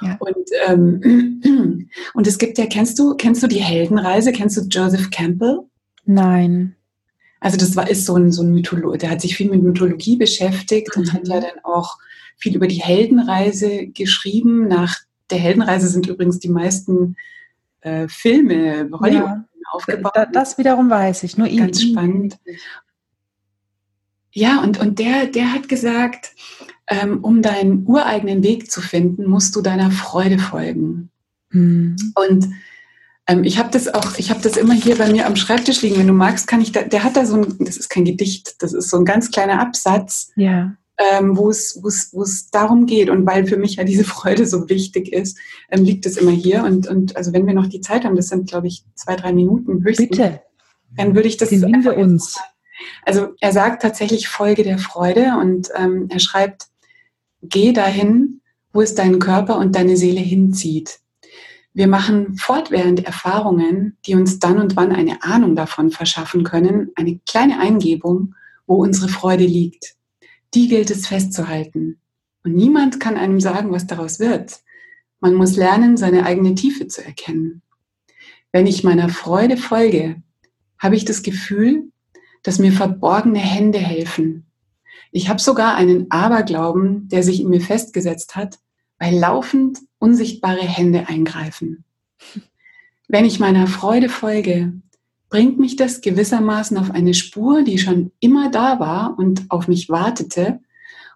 Ja. 0.00 0.16
Und, 0.18 0.48
ähm, 0.66 1.88
und 2.14 2.26
es 2.26 2.38
gibt 2.38 2.58
ja, 2.58 2.66
kennst 2.66 2.98
du, 2.98 3.14
kennst 3.14 3.42
du 3.42 3.46
die 3.46 3.62
Heldenreise? 3.62 4.32
Kennst 4.32 4.56
du 4.56 4.62
Joseph 4.62 5.10
Campbell? 5.10 5.60
Nein. 6.04 6.76
Also 7.40 7.56
das 7.56 7.76
war, 7.76 7.88
ist 7.88 8.06
so 8.06 8.16
ein, 8.16 8.32
so 8.32 8.42
ein 8.42 8.52
Mythologe, 8.52 8.98
der 8.98 9.10
hat 9.10 9.20
sich 9.20 9.36
viel 9.36 9.50
mit 9.50 9.62
Mythologie 9.62 10.16
beschäftigt 10.16 10.96
mhm. 10.96 11.02
und 11.02 11.12
hat 11.12 11.28
ja 11.28 11.40
dann 11.40 11.64
auch 11.64 11.98
viel 12.36 12.56
über 12.56 12.66
die 12.66 12.82
Heldenreise 12.82 13.86
geschrieben. 13.88 14.68
Nach 14.68 14.96
der 15.30 15.38
Heldenreise 15.38 15.88
sind 15.88 16.06
übrigens 16.06 16.38
die 16.38 16.48
meisten 16.48 17.16
äh, 17.80 18.08
Filme 18.08 18.88
Hollywood 18.92 19.12
ja, 19.12 19.44
aufgebaut. 19.70 20.12
Da, 20.14 20.26
das 20.26 20.58
wiederum 20.58 20.90
weiß 20.90 21.22
ich, 21.22 21.36
nur 21.36 21.46
ihn. 21.46 21.58
Ganz 21.58 21.82
spannend. 21.82 22.38
Ja, 24.32 24.62
und, 24.62 24.78
und 24.78 24.98
der, 24.98 25.26
der 25.26 25.52
hat 25.52 25.68
gesagt, 25.68 26.32
ähm, 26.88 27.24
um 27.24 27.42
deinen 27.42 27.86
ureigenen 27.86 28.42
Weg 28.42 28.70
zu 28.70 28.80
finden, 28.80 29.26
musst 29.26 29.56
du 29.56 29.62
deiner 29.62 29.90
Freude 29.90 30.38
folgen. 30.38 31.10
Mhm. 31.50 31.96
Und 32.14 32.48
ähm, 33.26 33.44
ich 33.44 33.58
habe 33.58 33.70
das 33.70 33.92
auch, 33.92 34.18
ich 34.18 34.30
habe 34.30 34.40
das 34.42 34.56
immer 34.56 34.74
hier 34.74 34.96
bei 34.96 35.10
mir 35.10 35.26
am 35.26 35.36
Schreibtisch 35.36 35.82
liegen. 35.82 35.96
Wenn 35.96 36.06
du 36.06 36.12
magst, 36.12 36.46
kann 36.46 36.60
ich 36.60 36.72
da, 36.72 36.82
der 36.82 37.02
hat 37.02 37.16
da 37.16 37.26
so 37.26 37.36
ein, 37.36 37.56
das 37.60 37.76
ist 37.76 37.88
kein 37.88 38.04
Gedicht, 38.04 38.62
das 38.62 38.72
ist 38.72 38.90
so 38.90 38.98
ein 38.98 39.04
ganz 39.04 39.30
kleiner 39.30 39.60
Absatz, 39.60 40.32
ja. 40.36 40.76
Ähm, 40.98 41.36
wo 41.36 41.50
es, 41.50 41.78
wo 41.82 41.88
es, 41.88 42.10
wo 42.12 42.22
es 42.22 42.50
darum 42.50 42.86
geht. 42.86 43.10
Und 43.10 43.26
weil 43.26 43.46
für 43.46 43.56
mich 43.56 43.76
ja 43.76 43.84
diese 43.84 44.04
Freude 44.14 44.46
so 44.46 44.68
wichtig 44.68 45.12
ist, 45.12 45.38
ähm, 45.70 45.84
liegt 45.84 46.06
es 46.06 46.16
immer 46.16 46.32
hier. 46.32 46.64
Und, 46.64 46.86
und 46.86 47.16
also 47.16 47.32
wenn 47.32 47.46
wir 47.46 47.54
noch 47.54 47.66
die 47.66 47.80
Zeit 47.80 48.04
haben, 48.04 48.16
das 48.16 48.28
sind, 48.28 48.48
glaube 48.48 48.66
ich, 48.66 48.84
zwei, 48.94 49.16
drei 49.16 49.32
Minuten 49.32 49.82
höchstens. 49.84 50.10
Bitte. 50.10 50.42
Dann 50.96 51.14
würde 51.14 51.28
ich 51.28 51.36
das. 51.36 51.50
Den 51.50 51.84
wir 51.84 51.96
uns. 51.96 52.38
Also 53.04 53.28
er 53.40 53.52
sagt 53.52 53.82
tatsächlich 53.82 54.28
Folge 54.28 54.62
der 54.62 54.78
Freude 54.78 55.36
und 55.40 55.70
ähm, 55.74 56.06
er 56.10 56.20
schreibt, 56.20 56.68
geh 57.42 57.72
dahin, 57.72 58.40
wo 58.72 58.82
es 58.82 58.94
deinen 58.94 59.18
Körper 59.18 59.58
und 59.58 59.74
deine 59.74 59.96
Seele 59.96 60.20
hinzieht. 60.20 61.00
Wir 61.72 61.88
machen 61.88 62.36
fortwährend 62.36 63.04
Erfahrungen, 63.04 63.98
die 64.06 64.14
uns 64.14 64.38
dann 64.38 64.58
und 64.58 64.76
wann 64.76 64.92
eine 64.92 65.22
Ahnung 65.22 65.54
davon 65.56 65.90
verschaffen 65.90 66.42
können, 66.42 66.90
eine 66.94 67.18
kleine 67.26 67.58
Eingebung, 67.58 68.34
wo 68.66 68.76
unsere 68.76 69.08
Freude 69.08 69.44
liegt. 69.44 69.95
Die 70.56 70.66
gilt 70.66 70.90
es 70.90 71.06
festzuhalten. 71.06 72.00
Und 72.42 72.56
niemand 72.56 72.98
kann 72.98 73.16
einem 73.16 73.40
sagen, 73.40 73.70
was 73.70 73.86
daraus 73.86 74.18
wird. 74.18 74.60
Man 75.20 75.34
muss 75.34 75.56
lernen, 75.56 75.96
seine 75.96 76.26
eigene 76.26 76.56
Tiefe 76.56 76.88
zu 76.88 77.04
erkennen. 77.04 77.62
Wenn 78.50 78.66
ich 78.66 78.82
meiner 78.82 79.08
Freude 79.08 79.56
folge, 79.56 80.22
habe 80.78 80.96
ich 80.96 81.04
das 81.04 81.22
Gefühl, 81.22 81.92
dass 82.42 82.58
mir 82.58 82.72
verborgene 82.72 83.38
Hände 83.38 83.78
helfen, 83.78 84.46
ich 85.16 85.30
habe 85.30 85.40
sogar 85.40 85.76
einen 85.76 86.10
Aberglauben, 86.10 87.08
der 87.08 87.22
sich 87.22 87.40
in 87.40 87.48
mir 87.48 87.62
festgesetzt 87.62 88.36
hat, 88.36 88.58
weil 88.98 89.14
laufend 89.14 89.78
unsichtbare 89.98 90.60
Hände 90.60 91.08
eingreifen. 91.08 91.84
Wenn 93.08 93.24
ich 93.24 93.40
meiner 93.40 93.66
Freude 93.66 94.10
folge, 94.10 94.74
bringt 95.28 95.58
mich 95.58 95.76
das 95.76 96.00
gewissermaßen 96.00 96.76
auf 96.78 96.90
eine 96.90 97.14
Spur, 97.14 97.62
die 97.62 97.78
schon 97.78 98.12
immer 98.20 98.50
da 98.50 98.78
war 98.78 99.18
und 99.18 99.46
auf 99.48 99.68
mich 99.68 99.88
wartete. 99.88 100.60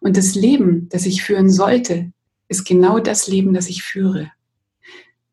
Und 0.00 0.16
das 0.16 0.34
Leben, 0.34 0.88
das 0.90 1.06
ich 1.06 1.22
führen 1.22 1.50
sollte, 1.50 2.12
ist 2.48 2.64
genau 2.64 2.98
das 2.98 3.28
Leben, 3.28 3.54
das 3.54 3.68
ich 3.68 3.82
führe. 3.82 4.32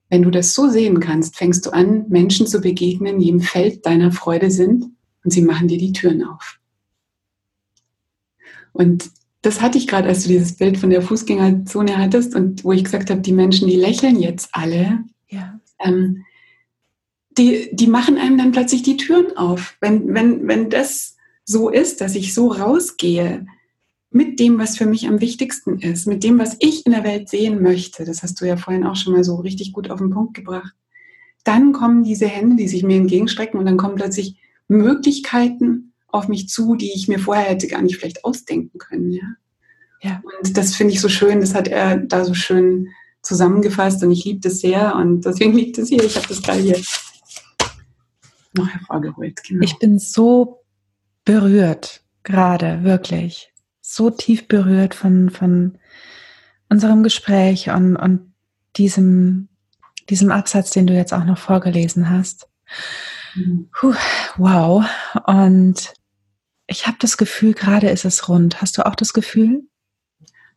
Wenn 0.10 0.22
du 0.22 0.30
das 0.30 0.54
so 0.54 0.70
sehen 0.70 1.00
kannst, 1.00 1.36
fängst 1.36 1.66
du 1.66 1.72
an, 1.72 2.06
Menschen 2.08 2.48
zu 2.48 2.62
begegnen, 2.62 3.20
die 3.20 3.30
im 3.30 3.42
Feld 3.42 3.86
deiner 3.86 4.12
Freude 4.12 4.52
sind 4.52 4.86
und 5.24 5.32
sie 5.32 5.42
machen 5.42 5.68
dir 5.68 5.78
die 5.78 5.92
Türen 5.92 6.24
auf. 6.24 6.60
Und 8.72 9.10
das 9.42 9.62
hatte 9.62 9.78
ich 9.78 9.88
gerade, 9.88 10.08
als 10.08 10.24
du 10.24 10.30
dieses 10.30 10.56
Bild 10.56 10.78
von 10.78 10.90
der 10.90 11.02
Fußgängerzone 11.02 11.98
hattest 11.98 12.36
und 12.36 12.64
wo 12.64 12.72
ich 12.72 12.84
gesagt 12.84 13.10
habe, 13.10 13.22
die 13.22 13.34
Menschen, 13.34 13.68
die 13.68 13.76
lächeln 13.76 14.20
jetzt 14.20 14.50
alle. 14.52 15.04
Ja. 15.30 15.60
Ähm, 15.80 16.24
die, 17.38 17.70
die 17.72 17.88
machen 17.88 18.18
einem 18.18 18.38
dann 18.38 18.52
plötzlich 18.52 18.84
die 18.84 18.98
Türen 18.98 19.38
auf. 19.38 19.76
Wenn, 19.80 20.14
wenn, 20.14 20.48
wenn 20.48 20.70
das 20.70 21.16
so 21.46 21.70
ist, 21.70 22.02
dass 22.02 22.16
ich 22.16 22.34
so 22.34 22.52
rausgehe 22.52 23.46
mit 24.10 24.40
dem, 24.40 24.58
was 24.58 24.78
für 24.78 24.86
mich 24.86 25.08
am 25.08 25.22
wichtigsten 25.22 25.80
ist, 25.80 26.08
mit 26.08 26.24
dem, 26.24 26.40
was 26.40 26.56
ich 26.60 26.86
in 26.86 26.92
der 26.92 27.04
Welt 27.04 27.30
sehen 27.30 27.62
möchte, 27.62 28.06
das 28.06 28.24
hast 28.24 28.40
du 28.42 28.46
ja 28.46 28.58
vorhin 28.58 28.86
auch 28.86 28.96
schon 28.96 29.14
mal 29.14 29.24
so 29.24 29.36
richtig 29.36 29.74
gut 29.74 29.90
auf 29.90 30.00
den 30.00 30.10
Punkt 30.10 30.34
gebracht, 30.34 30.74
dann 31.44 31.72
kommen 31.72 32.04
diese 32.04 32.28
Hände, 32.28 32.56
die 32.56 32.68
sich 32.68 32.84
mir 32.84 32.98
entgegenstrecken 32.98 33.60
und 33.60 33.66
dann 33.66 33.78
kommen 33.78 33.96
plötzlich 33.96 34.38
Möglichkeiten 34.68 35.94
auf 36.08 36.28
mich 36.28 36.50
zu, 36.50 36.76
die 36.76 36.92
ich 36.94 37.08
mir 37.08 37.20
vorher 37.20 37.46
hätte 37.46 37.68
gar 37.68 37.82
nicht 37.82 37.98
vielleicht 37.98 38.26
ausdenken 38.26 38.78
können. 38.80 39.12
Ja? 39.12 39.36
Ja. 40.02 40.24
Und 40.42 40.58
das 40.58 40.76
finde 40.76 40.94
ich 40.94 41.02
so 41.02 41.10
schön, 41.10 41.40
das 41.40 41.54
hat 41.54 41.68
er 41.68 41.98
da 41.98 42.26
so 42.26 42.34
schön 42.34 42.90
zusammengefasst 43.22 44.04
und 44.04 44.12
ich 44.12 44.26
liebe 44.26 44.40
das 44.40 44.60
sehr 44.60 44.96
und 44.96 45.26
deswegen 45.26 45.54
liegt 45.54 45.78
es 45.78 45.90
hier. 45.90 46.04
Ich 46.04 46.16
habe 46.16 46.28
das 46.28 46.42
gerade 46.42 46.60
hier 46.60 46.80
noch 48.58 48.70
hervorgeholt. 48.70 49.44
Genau. 49.44 49.64
Ich 49.64 49.78
bin 49.80 50.00
so 50.00 50.64
berührt, 51.26 52.04
gerade, 52.24 52.84
wirklich. 52.84 53.54
So 53.82 54.10
tief 54.10 54.48
berührt 54.48 54.96
von, 54.96 55.30
von 55.30 55.78
unserem 56.70 57.04
Gespräch 57.04 57.70
und, 57.70 57.96
und 57.96 58.34
diesem, 58.76 59.50
diesem 60.10 60.32
Absatz, 60.32 60.72
den 60.72 60.88
du 60.88 60.94
jetzt 60.94 61.14
auch 61.14 61.24
noch 61.24 61.38
vorgelesen 61.38 62.10
hast. 62.10 62.50
Mhm. 63.36 63.70
Puh, 63.74 63.96
wow. 64.38 64.86
Und 65.26 65.94
ich 66.68 66.86
habe 66.86 66.98
das 67.00 67.18
Gefühl, 67.18 67.54
gerade 67.54 67.90
ist 67.90 68.06
es 68.06 68.28
rund. 68.28 68.62
Hast 68.62 68.78
du 68.78 68.86
auch 68.86 68.96
das 68.96 69.14
Gefühl? 69.14 69.64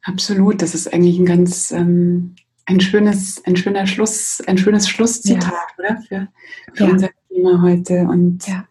Absolut. 0.02 0.62
Das 0.62 0.74
ist 0.74 0.92
eigentlich 0.92 1.18
ein 1.18 1.26
ganz 1.26 1.70
ähm, 1.70 2.34
ein 2.70 2.80
schönes, 2.80 3.44
ein 3.44 3.56
schöner 3.56 3.86
Schluss, 3.86 4.40
ein 4.46 4.58
schönes 4.58 4.88
Schlusszitat, 4.88 5.52
ja. 5.52 5.68
oder? 5.78 6.02
Für, 6.02 6.28
für 6.74 6.84
ja. 6.84 6.90
unser 6.90 7.10
Thema 7.30 7.62
heute. 7.62 8.02
Und 8.02 8.46
ja. 8.46 8.66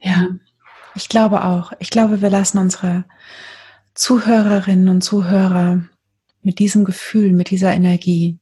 ja. 0.00 0.28
Ich 0.94 1.08
glaube 1.08 1.44
auch. 1.44 1.72
Ich 1.78 1.90
glaube, 1.90 2.20
wir 2.20 2.30
lassen 2.30 2.58
unsere 2.58 3.04
Zuhörerinnen 3.94 4.88
und 4.88 5.02
Zuhörer 5.02 5.82
mit 6.42 6.58
diesem 6.58 6.84
Gefühl, 6.84 7.32
mit 7.32 7.50
dieser 7.50 7.72
Energie 7.72 8.38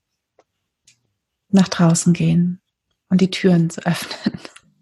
nach 1.50 1.68
draußen 1.68 2.12
gehen 2.12 2.60
und 3.08 3.20
die 3.20 3.30
Türen 3.30 3.70
zu 3.70 3.84
öffnen. 3.86 4.38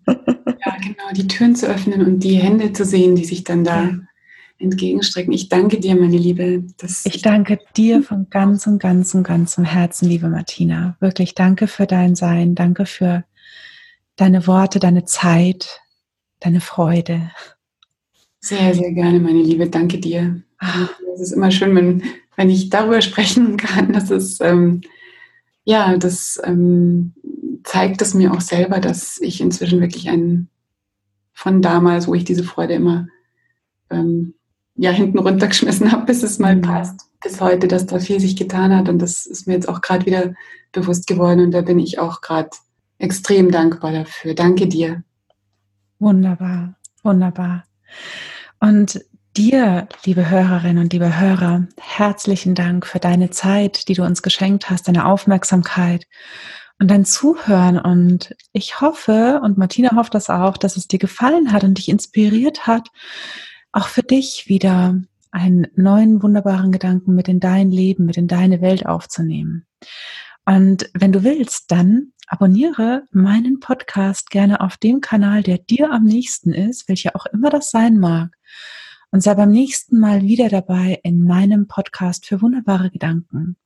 Ja, 0.64 0.76
genau, 0.80 1.12
die 1.14 1.26
Türen 1.26 1.54
zu 1.54 1.66
öffnen 1.66 2.04
und 2.04 2.20
die 2.20 2.36
Hände 2.36 2.72
zu 2.72 2.84
sehen, 2.84 3.14
die 3.14 3.24
sich 3.24 3.44
dann 3.44 3.62
da 3.62 3.84
ja. 3.84 3.98
entgegenstrecken. 4.58 5.32
Ich 5.32 5.48
danke 5.48 5.78
dir, 5.78 5.94
meine 5.96 6.16
Liebe. 6.16 6.64
ich 7.04 7.22
danke 7.22 7.58
dir 7.76 8.02
von 8.02 8.28
ganzem, 8.30 8.78
ganzem, 8.78 9.22
ganzem 9.22 9.64
Herzen, 9.64 10.08
liebe 10.08 10.28
Martina. 10.28 10.96
Wirklich 10.98 11.34
danke 11.34 11.68
für 11.68 11.86
dein 11.86 12.16
Sein, 12.16 12.54
danke 12.56 12.86
für 12.86 13.24
deine 14.16 14.46
Worte, 14.46 14.78
deine 14.78 15.04
Zeit, 15.04 15.80
deine 16.40 16.60
Freude. 16.60 17.30
Sehr, 18.40 18.74
sehr 18.74 18.92
gerne, 18.92 19.20
meine 19.20 19.42
Liebe. 19.42 19.68
Danke 19.68 19.98
dir. 19.98 20.42
Ah. 20.58 20.88
Es 21.14 21.20
ist 21.20 21.32
immer 21.32 21.50
schön, 21.50 21.74
wenn, 21.74 22.02
wenn 22.36 22.50
ich 22.50 22.70
darüber 22.70 23.00
sprechen 23.00 23.56
kann. 23.56 23.92
Das 23.92 24.10
ist, 24.10 24.40
ähm, 24.42 24.82
ja, 25.64 25.96
das 25.96 26.40
ähm, 26.44 27.14
zeigt 27.64 28.02
es 28.02 28.14
mir 28.14 28.32
auch 28.32 28.40
selber, 28.40 28.80
dass 28.80 29.18
ich 29.20 29.40
inzwischen 29.40 29.80
wirklich 29.80 30.08
ein 30.08 30.48
von 31.32 31.60
damals, 31.60 32.06
wo 32.06 32.14
ich 32.14 32.24
diese 32.24 32.44
Freude 32.44 32.74
immer 32.74 33.08
ähm, 33.90 34.34
ja, 34.74 34.90
hinten 34.90 35.18
runtergeschmissen 35.18 35.92
habe, 35.92 36.06
bis 36.06 36.22
es 36.22 36.38
mal 36.38 36.56
mhm. 36.56 36.62
passt, 36.62 37.00
bis 37.22 37.40
heute, 37.40 37.68
dass 37.68 37.86
da 37.86 37.98
viel 37.98 38.20
sich 38.20 38.36
getan 38.36 38.74
hat. 38.74 38.88
Und 38.88 39.00
das 39.00 39.26
ist 39.26 39.46
mir 39.46 39.54
jetzt 39.54 39.68
auch 39.68 39.80
gerade 39.80 40.06
wieder 40.06 40.34
bewusst 40.72 41.06
geworden. 41.06 41.40
Und 41.40 41.50
da 41.52 41.62
bin 41.62 41.78
ich 41.78 41.98
auch 41.98 42.20
gerade 42.20 42.50
extrem 42.98 43.50
dankbar 43.50 43.92
dafür. 43.92 44.34
Danke 44.34 44.66
dir. 44.66 45.02
Wunderbar, 45.98 46.76
wunderbar. 47.02 47.64
Und 48.60 49.00
dir, 49.36 49.88
liebe 50.04 50.30
Hörerinnen 50.30 50.82
und 50.82 50.92
liebe 50.92 51.18
Hörer, 51.18 51.66
herzlichen 51.78 52.54
Dank 52.54 52.86
für 52.86 52.98
deine 52.98 53.30
Zeit, 53.30 53.88
die 53.88 53.94
du 53.94 54.04
uns 54.04 54.22
geschenkt 54.22 54.70
hast, 54.70 54.88
deine 54.88 55.06
Aufmerksamkeit 55.06 56.06
und 56.78 56.90
dein 56.90 57.04
Zuhören. 57.04 57.78
Und 57.78 58.34
ich 58.52 58.80
hoffe, 58.80 59.40
und 59.42 59.58
Martina 59.58 59.94
hofft 59.94 60.14
das 60.14 60.30
auch, 60.30 60.56
dass 60.56 60.76
es 60.76 60.88
dir 60.88 60.98
gefallen 60.98 61.52
hat 61.52 61.64
und 61.64 61.78
dich 61.78 61.88
inspiriert 61.88 62.66
hat, 62.66 62.88
auch 63.72 63.88
für 63.88 64.02
dich 64.02 64.44
wieder 64.48 65.00
einen 65.30 65.66
neuen 65.74 66.22
wunderbaren 66.22 66.72
Gedanken 66.72 67.14
mit 67.14 67.28
in 67.28 67.40
dein 67.40 67.70
Leben, 67.70 68.06
mit 68.06 68.16
in 68.16 68.28
deine 68.28 68.62
Welt 68.62 68.86
aufzunehmen. 68.86 69.66
Und 70.46 70.88
wenn 70.94 71.12
du 71.12 71.24
willst, 71.24 71.70
dann 71.70 72.12
abonniere 72.26 73.04
meinen 73.10 73.60
Podcast 73.60 74.30
gerne 74.30 74.60
auf 74.60 74.76
dem 74.76 75.00
Kanal, 75.00 75.42
der 75.42 75.58
dir 75.58 75.90
am 75.92 76.04
nächsten 76.04 76.52
ist, 76.52 76.88
welcher 76.88 77.14
auch 77.14 77.26
immer 77.26 77.50
das 77.50 77.70
sein 77.70 77.98
mag. 77.98 78.36
Und 79.10 79.22
sei 79.22 79.34
beim 79.34 79.50
nächsten 79.50 79.98
Mal 79.98 80.22
wieder 80.22 80.48
dabei 80.48 81.00
in 81.02 81.22
meinem 81.22 81.68
Podcast 81.68 82.26
für 82.26 82.42
wunderbare 82.42 82.90
Gedanken. 82.90 83.56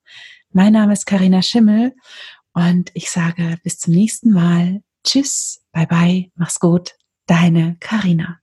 Mein 0.53 0.73
Name 0.73 0.93
ist 0.93 1.07
Karina 1.07 1.43
Schimmel 1.43 1.95
und 2.53 2.91
ich 2.95 3.11
sage 3.11 3.59
bis 3.63 3.79
zum 3.79 3.95
nächsten 3.95 4.33
Mal. 4.33 4.83
Tschüss, 5.05 5.63
bye 5.73 5.87
bye, 5.87 6.31
mach's 6.35 6.61
gut, 6.61 6.95
deine 7.27 7.77
Karina. 7.81 8.40